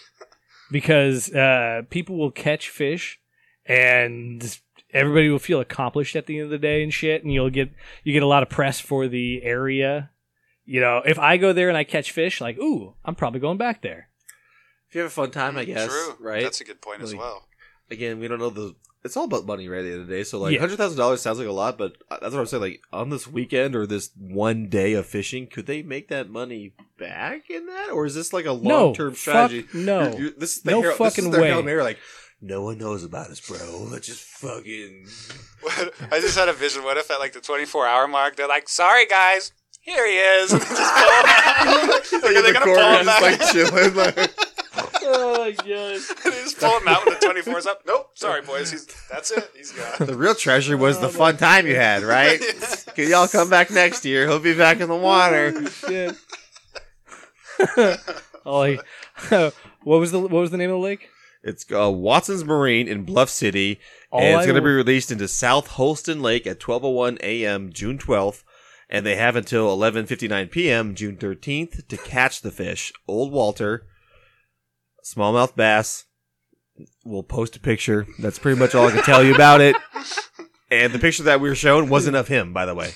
[0.72, 3.20] because uh, people will catch fish
[3.66, 4.60] and
[4.94, 7.72] everybody will feel accomplished at the end of the day and shit, and you'll get
[8.04, 10.10] you get a lot of press for the area.
[10.66, 13.58] You know, if I go there and I catch fish, like, ooh, I'm probably going
[13.58, 14.10] back there.
[14.88, 15.88] If you have a fun time, I guess.
[15.90, 16.16] True.
[16.20, 16.44] Right.
[16.44, 17.48] That's a good point as Like- well.
[17.92, 18.76] Again, we don't know the.
[19.04, 19.80] It's all about money, right?
[19.80, 20.60] At the end of the day, so like Yeah.
[20.60, 22.62] hundred thousand dollars sounds like a lot, but uh, that's what I'm saying.
[22.64, 26.74] Like on this weekend or this one day of fishing, could they make that money
[26.98, 29.18] back in that, or is this like a long term fuck
[29.52, 29.66] strategy?
[29.74, 30.02] no.
[30.10, 31.48] You're- you're- this is the No Hail- this fucking is their way.
[31.48, 31.98] Hail Mary, like
[32.42, 33.88] no one knows about us, bro.
[33.90, 35.08] Let's just fucking.
[36.12, 36.84] I just had a vision.
[36.84, 40.52] What if at like the 24 hour mark, they're like, sorry guys, here he is.
[40.52, 42.06] And they just pull him out.
[42.12, 43.22] Like, are they going to pull him back?
[43.22, 44.30] like chilling, like.
[45.04, 46.14] Oh yes.
[46.24, 47.82] they just pull him out when the 24 is up.
[47.86, 48.72] Nope, sorry boys.
[48.72, 49.50] He's, that's it.
[49.56, 50.08] He's gone.
[50.08, 52.40] The real treasure was the fun time you had, right?
[52.96, 54.28] Can y'all come back next year?
[54.28, 55.54] He'll be back in the water.
[55.90, 56.12] Yeah.
[58.46, 58.80] oh, he-
[59.84, 61.10] what was the what was the name of the lake?
[61.42, 63.80] It's uh, Watson's Marine in Bluff City,
[64.12, 67.72] All and it's I going to be released into South Holston Lake at 12:01 a.m.
[67.72, 68.44] June 12th,
[68.90, 70.96] and they have until 11:59 p.m.
[70.96, 72.92] June 13th to catch the fish.
[73.08, 73.86] Old Walter,
[75.06, 76.06] smallmouth bass.
[77.04, 78.08] We'll post a picture.
[78.20, 79.76] That's pretty much all I can tell you about it.
[80.72, 82.92] And the picture that we were shown wasn't of him, by the way.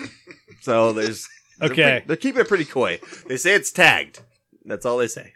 [0.62, 1.28] So there's
[1.60, 1.84] they're Okay.
[1.84, 3.00] pretty- they're keeping it pretty coy.
[3.28, 4.22] They say it's tagged.
[4.66, 5.34] That's all they say.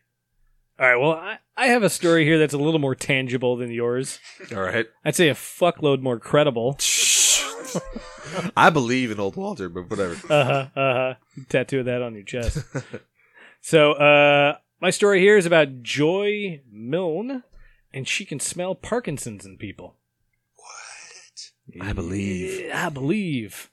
[0.79, 0.95] All right.
[0.95, 4.19] Well, I, I have a story here that's a little more tangible than yours.
[4.55, 4.85] All right.
[5.03, 6.77] I'd say a fuckload more credible.
[8.55, 10.13] I believe in old Walter, but whatever.
[10.33, 10.67] Uh huh.
[10.79, 11.13] Uh huh.
[11.49, 12.59] Tattoo that on your chest.
[13.61, 17.43] so, uh, my story here is about Joy Milne,
[17.93, 19.95] and she can smell Parkinson's in people.
[20.55, 21.85] What?
[21.87, 22.71] I believe.
[22.73, 23.69] I believe.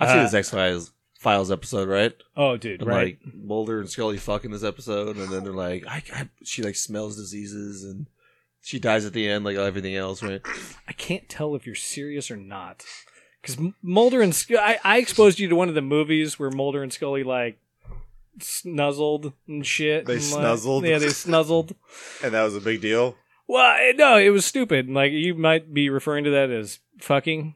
[0.00, 2.12] I've seen Uh, this X Files Files episode, right?
[2.36, 3.18] Oh, dude, And, right?
[3.24, 6.62] Like Mulder and Scully fuck in this episode, and then they're like, I, I, she
[6.62, 8.06] like smells diseases, and
[8.60, 10.40] she dies at the end, like everything else, right?
[10.88, 12.84] I can't tell if you're serious or not.
[13.40, 16.82] Because Mulder and Sc- I, I exposed you to one of the movies where Mulder
[16.82, 17.58] and Scully like
[18.38, 20.06] snuzzled and shit.
[20.06, 20.88] They and, like- snuzzled?
[20.88, 21.74] yeah, they snuzzled.
[22.24, 23.16] And that was a big deal.
[23.48, 24.88] Well, eh, no, it was stupid.
[24.88, 27.54] Like you might be referring to that as fucking.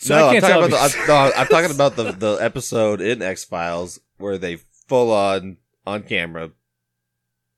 [0.00, 3.00] So no, I I'm talking about the, I'm, no, I'm talking about the the episode
[3.00, 4.56] in X Files where they
[4.88, 6.50] full on on camera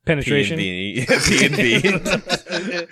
[0.05, 0.59] penetration.
[0.59, 2.87] P and B, P and B.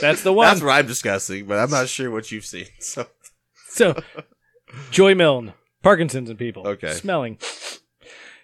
[0.00, 0.46] That's the one.
[0.46, 2.66] That's what I'm discussing, but I'm not sure what you've seen.
[2.80, 3.06] So
[3.68, 4.00] So,
[4.90, 5.52] Joy Milne,
[5.84, 6.66] Parkinson's in people.
[6.66, 6.92] Okay.
[6.92, 7.38] Smelling.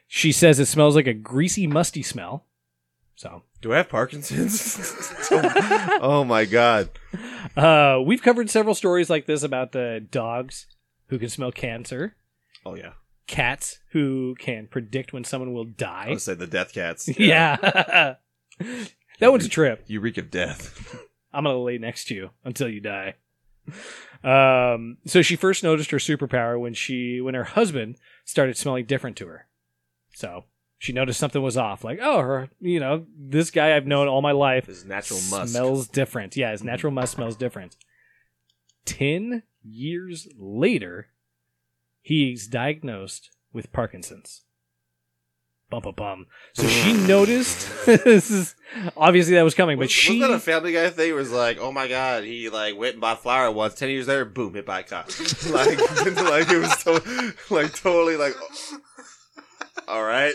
[0.07, 2.45] She says it smells like a greasy, musty smell.
[3.17, 4.79] So, do I have Parkinson's?
[5.31, 6.89] oh my god!
[7.57, 10.67] uh, we've covered several stories like this about uh, dogs
[11.09, 12.17] who can smell cancer,
[12.65, 12.93] Oh yeah,
[13.27, 16.07] cats who can predict when someone will I die.
[16.11, 17.09] would say the death cats.
[17.19, 17.57] Yeah.
[19.19, 19.85] that one's a trip.
[19.87, 20.97] You reek of death.
[21.33, 23.15] I'm gonna lay next to you until you die.
[24.23, 29.17] Um, so she first noticed her superpower when she when her husband started smelling different
[29.17, 29.47] to her.
[30.15, 30.45] So
[30.79, 31.85] she noticed something was off.
[31.85, 35.49] Like, oh, her, you know, this guy I've known all my life His natural musk.
[35.53, 36.37] smells different.
[36.37, 37.77] Yeah, his natural musk smells different.
[38.85, 41.09] Ten years later,
[42.01, 44.43] he's diagnosed with Parkinson's.
[45.71, 46.27] Bum bum bum.
[46.55, 47.69] So she noticed.
[47.87, 48.55] this is
[48.97, 51.11] obviously that was coming, but Was, she wasn't that a Family Guy thing?
[51.11, 53.75] It was like, oh my god, he like went and bought flour once.
[53.75, 55.09] Ten years later, boom, hit by a cop.
[55.51, 55.79] like,
[56.17, 58.35] like it was to- like totally like.
[59.89, 60.35] All right.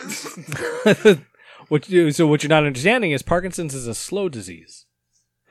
[1.69, 4.85] what you so what you're not understanding is Parkinson's is a slow disease.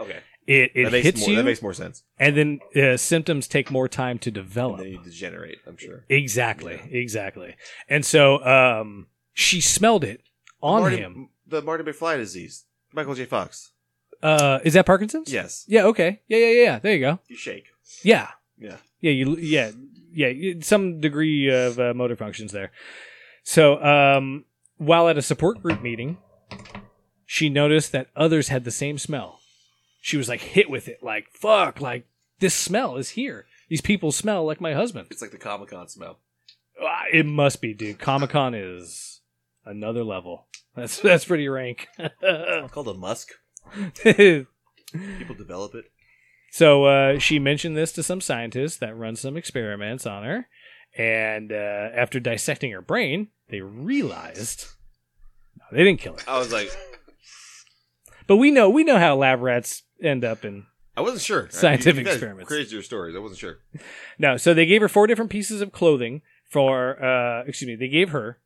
[0.01, 0.21] Okay.
[0.47, 2.03] It it hits more, you, That makes more sense.
[2.19, 4.79] and then uh, symptoms take more time to And develop.
[4.81, 5.59] then you degenerate.
[5.67, 6.05] I'm sure.
[6.11, 7.57] exactly, exactly.
[7.89, 10.23] And so um, she smelled it
[10.63, 11.29] on Marty, him.
[11.47, 12.65] The Marty McFly disease.
[12.93, 13.27] Michael J.
[13.27, 13.73] Fox.
[14.23, 15.31] Uh, is that Parkinson's?
[15.31, 15.65] Yes.
[15.69, 15.85] Yeah.
[15.85, 16.23] Okay.
[16.29, 16.39] Yeah.
[16.39, 16.47] Yeah.
[16.47, 16.63] Yeah.
[16.63, 16.79] Yeah.
[16.79, 17.19] There you go.
[17.29, 17.67] You shake.
[18.03, 18.29] Yeah.
[18.57, 18.77] Yeah.
[19.01, 19.11] Yeah.
[19.11, 19.37] You.
[19.37, 19.73] Yeah.
[20.13, 20.55] Yeah.
[20.61, 22.71] Some degree of uh, motor functions there.
[23.43, 24.47] So, um,
[24.79, 26.17] while at a support group meeting,
[27.27, 29.41] she noticed that others had the same smell.
[30.01, 32.07] She was like hit with it, like fuck, like
[32.39, 33.47] this smell is here.
[33.69, 35.09] These people smell like my husband.
[35.11, 36.19] It's like the Comic Con smell.
[36.81, 37.99] Ah, It must be, dude.
[37.99, 39.14] Comic Con is
[39.65, 40.47] another level.
[40.77, 41.87] That's that's pretty rank.
[42.73, 43.31] called a musk.
[44.03, 44.47] People
[45.39, 45.85] develop it.
[46.51, 50.49] So uh, she mentioned this to some scientists that run some experiments on her,
[50.99, 54.67] and uh, after dissecting her brain, they realized
[55.57, 56.25] no, they didn't kill her.
[56.27, 56.77] I was like,
[58.27, 61.49] But we know we know how lab rats end up in I wasn't sure.
[61.51, 62.49] Scientific You guys experiments.
[62.49, 63.17] Crazier stories.
[63.17, 63.59] I wasn't sure.
[64.19, 64.37] no.
[64.37, 68.11] So they gave her four different pieces of clothing for uh, excuse me, they gave
[68.11, 68.39] her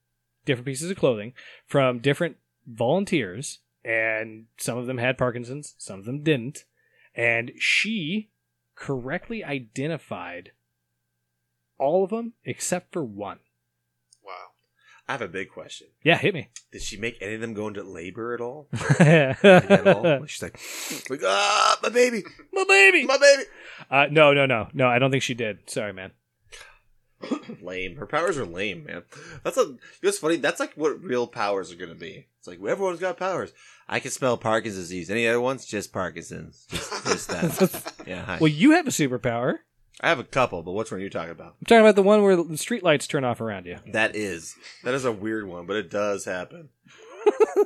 [0.48, 1.34] different pieces of clothing
[1.66, 2.36] from different
[2.66, 6.64] volunteers, and some of them had Parkinson's, some of them didn't,
[7.14, 8.30] and she
[8.74, 10.52] correctly identified
[11.78, 13.38] all of them except for one.
[14.24, 14.32] Wow.
[15.06, 15.88] I have a big question.
[16.02, 16.48] Yeah, hit me.
[16.72, 18.68] Did she make any of them go into labor at all?
[18.98, 20.24] at all?
[20.26, 20.58] She's like,
[21.10, 23.04] like, ah, my baby, my baby.
[23.04, 23.42] my baby.
[23.90, 24.88] Uh, no, no, no, no.
[24.88, 25.68] I don't think she did.
[25.68, 26.12] Sorry, man.
[27.60, 27.96] Lame.
[27.96, 29.02] Her powers are lame, man.
[29.42, 29.64] That's a.
[29.66, 30.36] Know what's funny?
[30.36, 32.26] That's like what real powers are gonna be.
[32.38, 33.52] It's like everyone's got powers.
[33.88, 35.10] I can spell Parkinson's disease.
[35.10, 35.64] Any other ones?
[35.64, 36.66] Just Parkinson's.
[36.70, 37.94] Just, just that.
[38.06, 38.24] yeah.
[38.24, 38.38] Hi.
[38.40, 39.58] Well, you have a superpower.
[40.00, 41.56] I have a couple, but which one are you talking about?
[41.60, 43.78] I'm talking about the one where the streetlights turn off around you.
[43.92, 46.68] That is that is a weird one, but it does happen.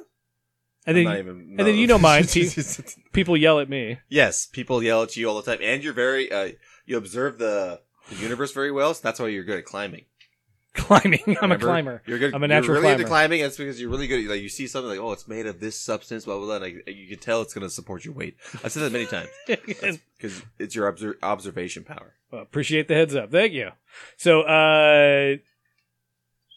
[0.84, 2.28] And then, even, and then you don't mind.
[3.12, 4.00] People yell at me.
[4.08, 6.32] yes, people yell at you all the time, and you're very.
[6.32, 6.52] Uh,
[6.86, 7.80] you observe the
[8.16, 10.04] the universe very well, so that's why you're good at climbing.
[10.74, 11.20] Climbing.
[11.26, 11.54] I'm Remember?
[11.66, 12.02] a climber.
[12.06, 12.34] You're good.
[12.34, 13.08] I'm a natural you're really into climber.
[13.08, 13.42] climbing.
[13.42, 14.24] That's because you're really good.
[14.26, 16.56] Like you see something like, oh, it's made of this substance, blah blah blah.
[16.56, 18.36] Like you can tell it's going to support your weight.
[18.64, 22.14] I've said that many times because it's your obser- observation power.
[22.30, 23.30] Well, appreciate the heads up.
[23.30, 23.72] Thank you.
[24.16, 25.36] So, uh,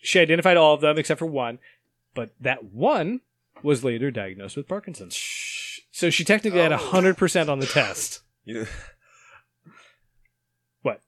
[0.01, 1.59] she identified all of them except for one,
[2.13, 3.19] but that one
[3.63, 5.15] was later diagnosed with Parkinson's.
[5.91, 6.77] So she technically had Oh.
[6.77, 8.65] 100% on the test know,
[10.83, 11.01] What?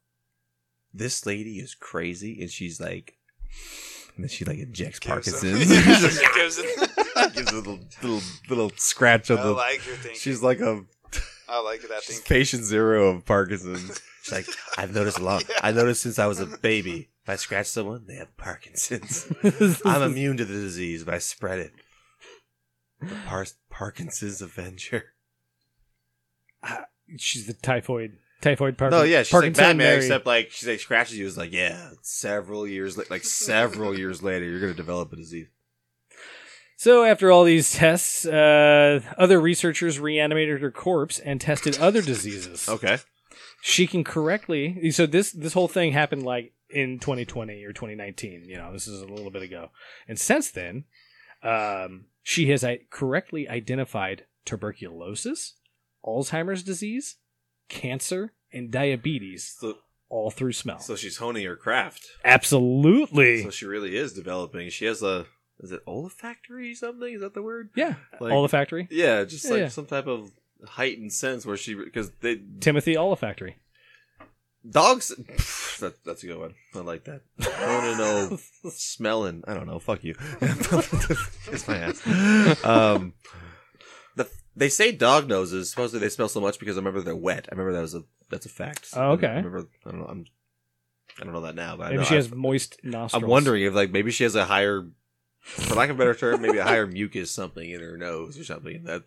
[0.94, 3.18] This lady is crazy, and she's like,
[4.16, 6.20] and then she like injects Gives him- Parkinson's.
[6.36, 6.88] Gives him-
[7.34, 9.52] Gives a little little little scratch of I the.
[9.54, 10.20] like your thinking.
[10.20, 10.84] She's like a
[11.50, 12.38] I like that she's thing.
[12.38, 14.02] patient zero of Parkinson's.
[14.24, 15.44] She's like, I've noticed a lot.
[15.64, 17.10] I noticed since I was a baby.
[17.24, 19.32] If I scratch someone, they have Parkinson's.
[19.86, 21.72] I'm immune to the disease, but I spread it.
[23.02, 25.14] The Par- Parkinson's Avenger.
[26.64, 26.86] Ah,
[27.18, 29.98] she's the typhoid, typhoid Park- No, yeah, she's Parkinson like Batman, Mary.
[29.98, 31.26] except like she like scratches you.
[31.26, 35.48] Is like, yeah, several years, la- like several years later, you're gonna develop a disease.
[36.80, 42.70] So after all these tests, uh, other researchers reanimated her corpse and tested other diseases.
[42.70, 43.00] Okay,
[43.62, 48.58] she can correctly so this this whole thing happened like in 2020 or 2019 you
[48.58, 49.70] know this is a little bit ago
[50.06, 50.84] and since then
[51.42, 55.54] um, she has I- correctly identified tuberculosis
[56.06, 57.16] alzheimer's disease
[57.70, 59.78] cancer and diabetes so
[60.10, 62.08] all through smell so she's honing her craft.
[62.24, 64.70] absolutely So she really is developing.
[64.70, 65.26] She has a
[65.60, 67.14] is it olfactory something?
[67.14, 67.70] Is that the word?
[67.76, 69.68] yeah Like- olfactory Yeah, just Yeah, like yeah.
[69.70, 70.32] some type of
[70.66, 73.58] heightened sense where she because they timothy olfactory
[74.70, 75.14] dogs.
[75.18, 76.54] pff, that, that's a good one.
[76.76, 77.22] I like that.
[77.40, 78.40] I want to know
[78.72, 79.44] smelling.
[79.48, 79.80] I don't know.
[79.80, 80.16] Fuck you.
[80.42, 82.66] it's my ass.
[82.66, 83.14] Um,
[84.58, 85.70] they say dog noses.
[85.70, 87.48] Supposedly they smell so much because I remember they're wet.
[87.52, 88.90] I remember that was a that's a fact.
[88.94, 89.28] Oh, okay.
[89.28, 89.68] I remember.
[89.86, 90.08] I don't know.
[90.08, 90.26] I'm.
[91.20, 93.64] I don't know that now, but I maybe know she has moist nostrils I'm wondering
[93.64, 94.88] if like maybe she has a higher,
[95.40, 98.44] for lack of a better term, maybe a higher mucus something in her nose or
[98.44, 99.04] something that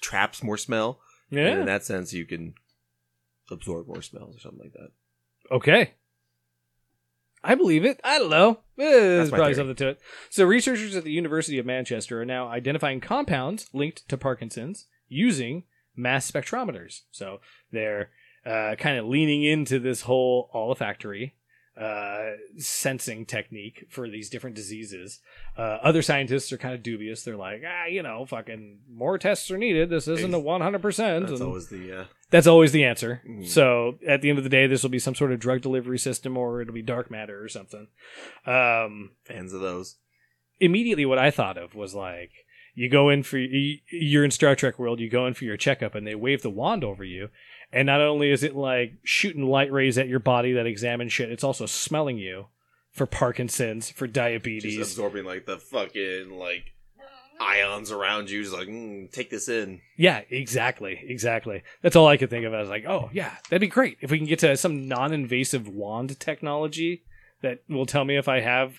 [0.00, 1.00] traps more smell.
[1.30, 2.54] And in that sense, you can
[3.50, 4.90] absorb more smells or something like that.
[5.50, 5.92] Okay.
[7.42, 8.00] I believe it.
[8.04, 8.60] I don't know.
[8.78, 9.54] Eh, There's probably theory.
[9.54, 10.00] something to it.
[10.28, 15.64] So, researchers at the University of Manchester are now identifying compounds linked to Parkinson's using
[15.96, 17.00] mass spectrometers.
[17.10, 17.40] So,
[17.72, 18.10] they're
[18.44, 21.34] uh, kind of leaning into this whole olfactory
[21.78, 25.20] uh, sensing technique for these different diseases.
[25.56, 27.22] Uh, other scientists are kind of dubious.
[27.22, 29.88] They're like, ah, you know, fucking more tests are needed.
[29.90, 30.82] This isn't a 100%.
[30.82, 33.22] That's and- always the uh, that's always the answer.
[33.28, 33.46] Mhm.
[33.46, 35.98] So at the end of the day, this will be some sort of drug delivery
[35.98, 37.88] system, or it'll be dark matter or something.
[38.46, 39.96] Um, fans of those.
[40.60, 42.30] immediately, what I thought of was like
[42.74, 45.56] you go in for you- you're in Star Trek world, you go in for your
[45.56, 47.30] checkup, and they wave the wand over you,
[47.72, 51.30] and not only is it like shooting light rays at your body that examine shit,
[51.30, 52.46] it's also smelling you
[52.90, 54.78] for Parkinson's, for Just diabetes.
[54.78, 56.72] absorbing like the fucking like
[57.40, 58.42] ions around you.
[58.42, 59.80] Just like mm, take this in.
[59.96, 61.62] Yeah, exactly, exactly.
[61.82, 62.52] That's all I could think of.
[62.54, 65.68] I was like, oh yeah, that'd be great if we can get to some non-invasive
[65.68, 67.04] wand technology
[67.42, 68.74] that will tell me if I have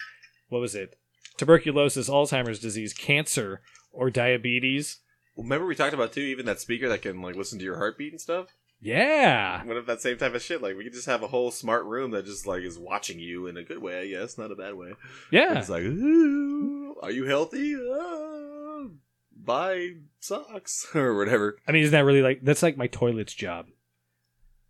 [0.49, 0.97] what was it,
[1.37, 3.61] tuberculosis, Alzheimer's disease, cancer,
[3.91, 4.99] or diabetes.
[5.37, 8.11] Remember we talked about too, even that speaker that can like listen to your heartbeat
[8.11, 8.47] and stuff.
[8.83, 10.61] Yeah, What if that same type of shit?
[10.61, 13.45] Like we could just have a whole smart room that just like is watching you
[13.47, 14.93] in a good way, I guess, not a bad way.
[15.29, 15.59] yeah.
[15.59, 17.75] It's like, Ooh, are you healthy?
[17.75, 18.87] Ah,
[19.35, 21.57] buy socks or whatever.
[21.67, 23.67] I mean, isn't that really like that's like my toilet's job?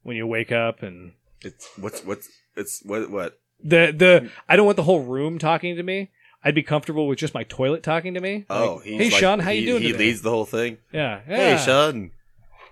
[0.03, 4.65] When you wake up and It's what's what's it's what what the the I don't
[4.65, 6.09] want the whole room talking to me.
[6.43, 8.45] I'd be comfortable with just my toilet talking to me.
[8.49, 10.05] Oh, Like, he's hey like- Sean, how you doing He today?
[10.05, 10.79] leads the whole thing.
[10.91, 11.61] Yeah, Hey.
[11.63, 12.09] Sean,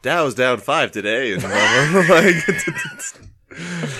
[0.01, 2.47] Dow's down five today, and, like,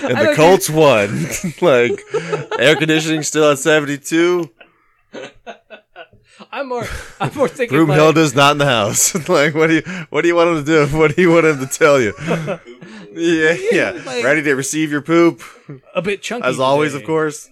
[0.02, 1.26] and the Colts won.
[1.62, 2.00] like
[2.60, 4.50] air conditioning still at seventy two.
[6.52, 6.86] I'm more.
[7.20, 7.78] I'm more thinking.
[7.78, 9.14] like, Broomhilda's not in the house.
[9.28, 10.98] like, what do you what do you want him to do?
[10.98, 12.14] What do you want him to tell you?
[13.14, 14.02] yeah, yeah.
[14.06, 15.42] like- Ready to receive your poop,
[15.94, 16.48] a bit chunky.
[16.48, 17.04] as always, today.
[17.04, 17.50] of course.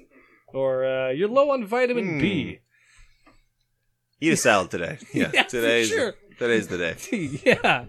[0.54, 2.20] Or uh, you're low on vitamin Hmm.
[2.20, 2.60] B.
[4.22, 4.98] Eat a salad today.
[5.14, 6.16] Yeah, Yeah, today's sure.
[6.40, 6.96] today's the day.
[7.46, 7.86] yeah.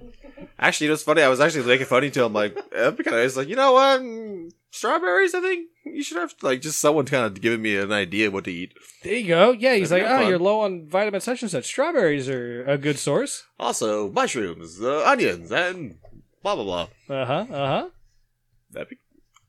[0.58, 1.22] Actually, you know what's funny?
[1.22, 2.32] I was actually making funny to him.
[2.32, 2.54] Like,
[2.96, 4.00] because I was like, you know what?
[4.00, 5.34] Mm, Strawberries.
[5.34, 8.44] I think you should have like just someone kind of giving me an idea what
[8.44, 8.72] to eat.
[9.02, 9.52] There you go.
[9.52, 10.28] Yeah, he's That'd like, oh, fun.
[10.28, 11.64] you're low on vitamin such and such.
[11.66, 13.44] Strawberries are a good source.
[13.58, 15.96] Also, mushrooms, uh, onions, and
[16.42, 17.16] blah blah blah.
[17.16, 17.46] Uh huh.
[17.50, 17.88] Uh huh.
[18.72, 18.98] That'd be...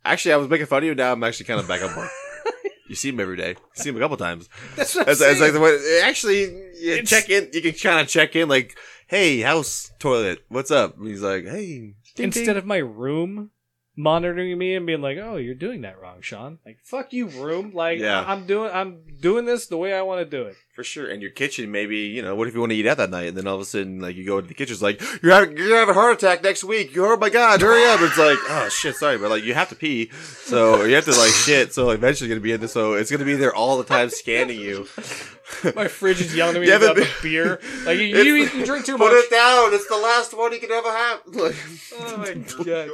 [0.06, 0.96] Actually, I was making fun of you.
[0.96, 2.10] Now I'm actually kind of back up on board.
[2.90, 3.50] you see him every day.
[3.50, 4.48] You see him a couple times.
[4.78, 6.44] That's what I'm it's like the way, actually,
[6.80, 7.50] you It's- check in.
[7.52, 8.78] You can kind of check in, like,
[9.10, 13.52] "Hey, house toilet, what's up?" And he's like, "Hey." ding, Instead ding." of my room
[13.96, 17.72] monitoring me and being like, "Oh, you're doing that wrong, Sean." Like, fuck you, room.
[17.74, 18.24] Like, Yeah.
[18.26, 20.56] I'm doing, I'm doing this the way I want to do it.
[20.80, 22.96] For sure, and your kitchen, maybe you know, what if you want to eat out
[22.96, 24.82] that night, and then all of a sudden, like, you go into the kitchen, it's
[24.82, 27.86] like, "You're having, you're gonna a heart attack next week." You, oh my god, hurry
[27.86, 28.00] up!
[28.00, 31.12] It's like, oh shit, sorry, but like, you have to pee, so you have to
[31.12, 31.74] like shit.
[31.74, 34.10] So eventually, it's gonna be in this, so it's gonna be there all the time,
[34.10, 34.88] scanning you.
[35.76, 37.60] My fridge is yelling at me You haven't about the beer.
[37.84, 39.12] Like, you, you, eat- you drink too Put much.
[39.12, 39.74] Put it down.
[39.74, 41.20] It's the last one you can ever have.
[41.28, 41.56] Like,
[42.00, 42.90] Oh my god.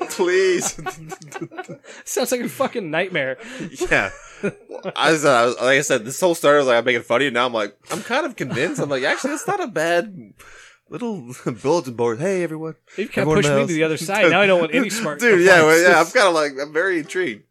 [0.18, 0.74] please.
[2.04, 3.38] Sounds like a fucking nightmare.
[3.90, 4.10] yeah.
[4.96, 7.20] I was, I was, like I said, this whole story was like I'm making fun
[7.20, 7.30] of you.
[7.30, 8.80] Now I'm like, I'm kind of convinced.
[8.80, 10.34] I'm like, actually, it's not a bad
[10.90, 12.18] little bulletin board.
[12.18, 12.74] Hey, everyone.
[12.96, 14.30] You've kind of pushed me to the other side.
[14.30, 15.20] Now I don't want any smart.
[15.20, 16.00] Dude, yeah, well, yeah.
[16.00, 17.44] I'm kind of like, I'm very intrigued.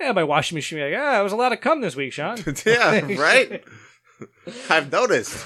[0.00, 0.78] Yeah, my washing machine.
[0.78, 2.38] Like, ah, it was a lot of cum this week, Sean.
[2.64, 3.64] yeah, right.
[4.70, 5.44] I've noticed.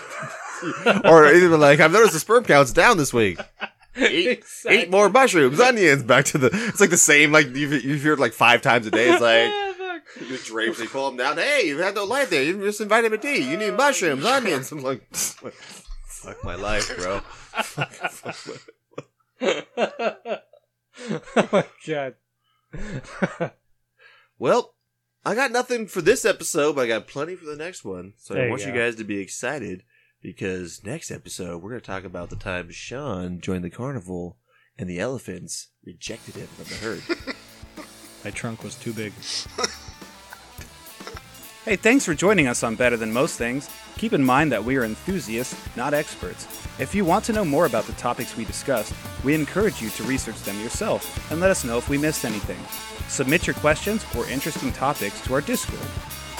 [1.07, 3.40] or even like, I've noticed the sperm count's down this week.
[3.97, 4.82] Eat, Exactly.
[4.82, 6.03] eat more mushrooms, onions.
[6.03, 6.51] Back to the.
[6.53, 7.30] It's like the same.
[7.32, 9.11] Like you've, you've heard like five times a day.
[9.11, 9.53] It's like.
[9.78, 10.28] Fuck.
[10.28, 11.36] The drapes, they pull them down.
[11.38, 12.43] Hey, you had no light there.
[12.43, 13.36] You missing vitamin D.
[13.51, 14.70] You need mushrooms, onions.
[14.72, 17.20] I'm like, fuck my life, bro.
[21.36, 22.14] oh my god.
[24.38, 24.74] Well,
[25.24, 28.14] I got nothing for this episode, but I got plenty for the next one.
[28.18, 28.78] So There I want you go.
[28.78, 29.82] guys to be excited
[30.23, 34.39] because next episode we're going to talk about the time Sean joined the carnival
[34.79, 37.87] and the elephants rejected him from the herd.
[38.25, 39.12] My trunk was too big.
[41.64, 43.70] Hey, thanks for joining us on Better Than Most Things.
[43.97, 46.45] Keep in mind that we are enthusiasts, not experts.
[46.81, 48.93] If you want to know more about the topics we discussed,
[49.23, 52.59] we encourage you to research them yourself and let us know if we missed anything.
[53.09, 55.79] Submit your questions or interesting topics to our Discord.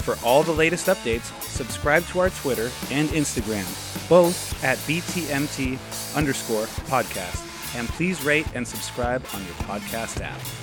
[0.03, 3.63] For all the latest updates, subscribe to our Twitter and Instagram,
[4.09, 5.79] both at BTMT
[6.15, 7.49] underscore podcast.
[7.77, 10.62] And please rate and subscribe on your podcast app.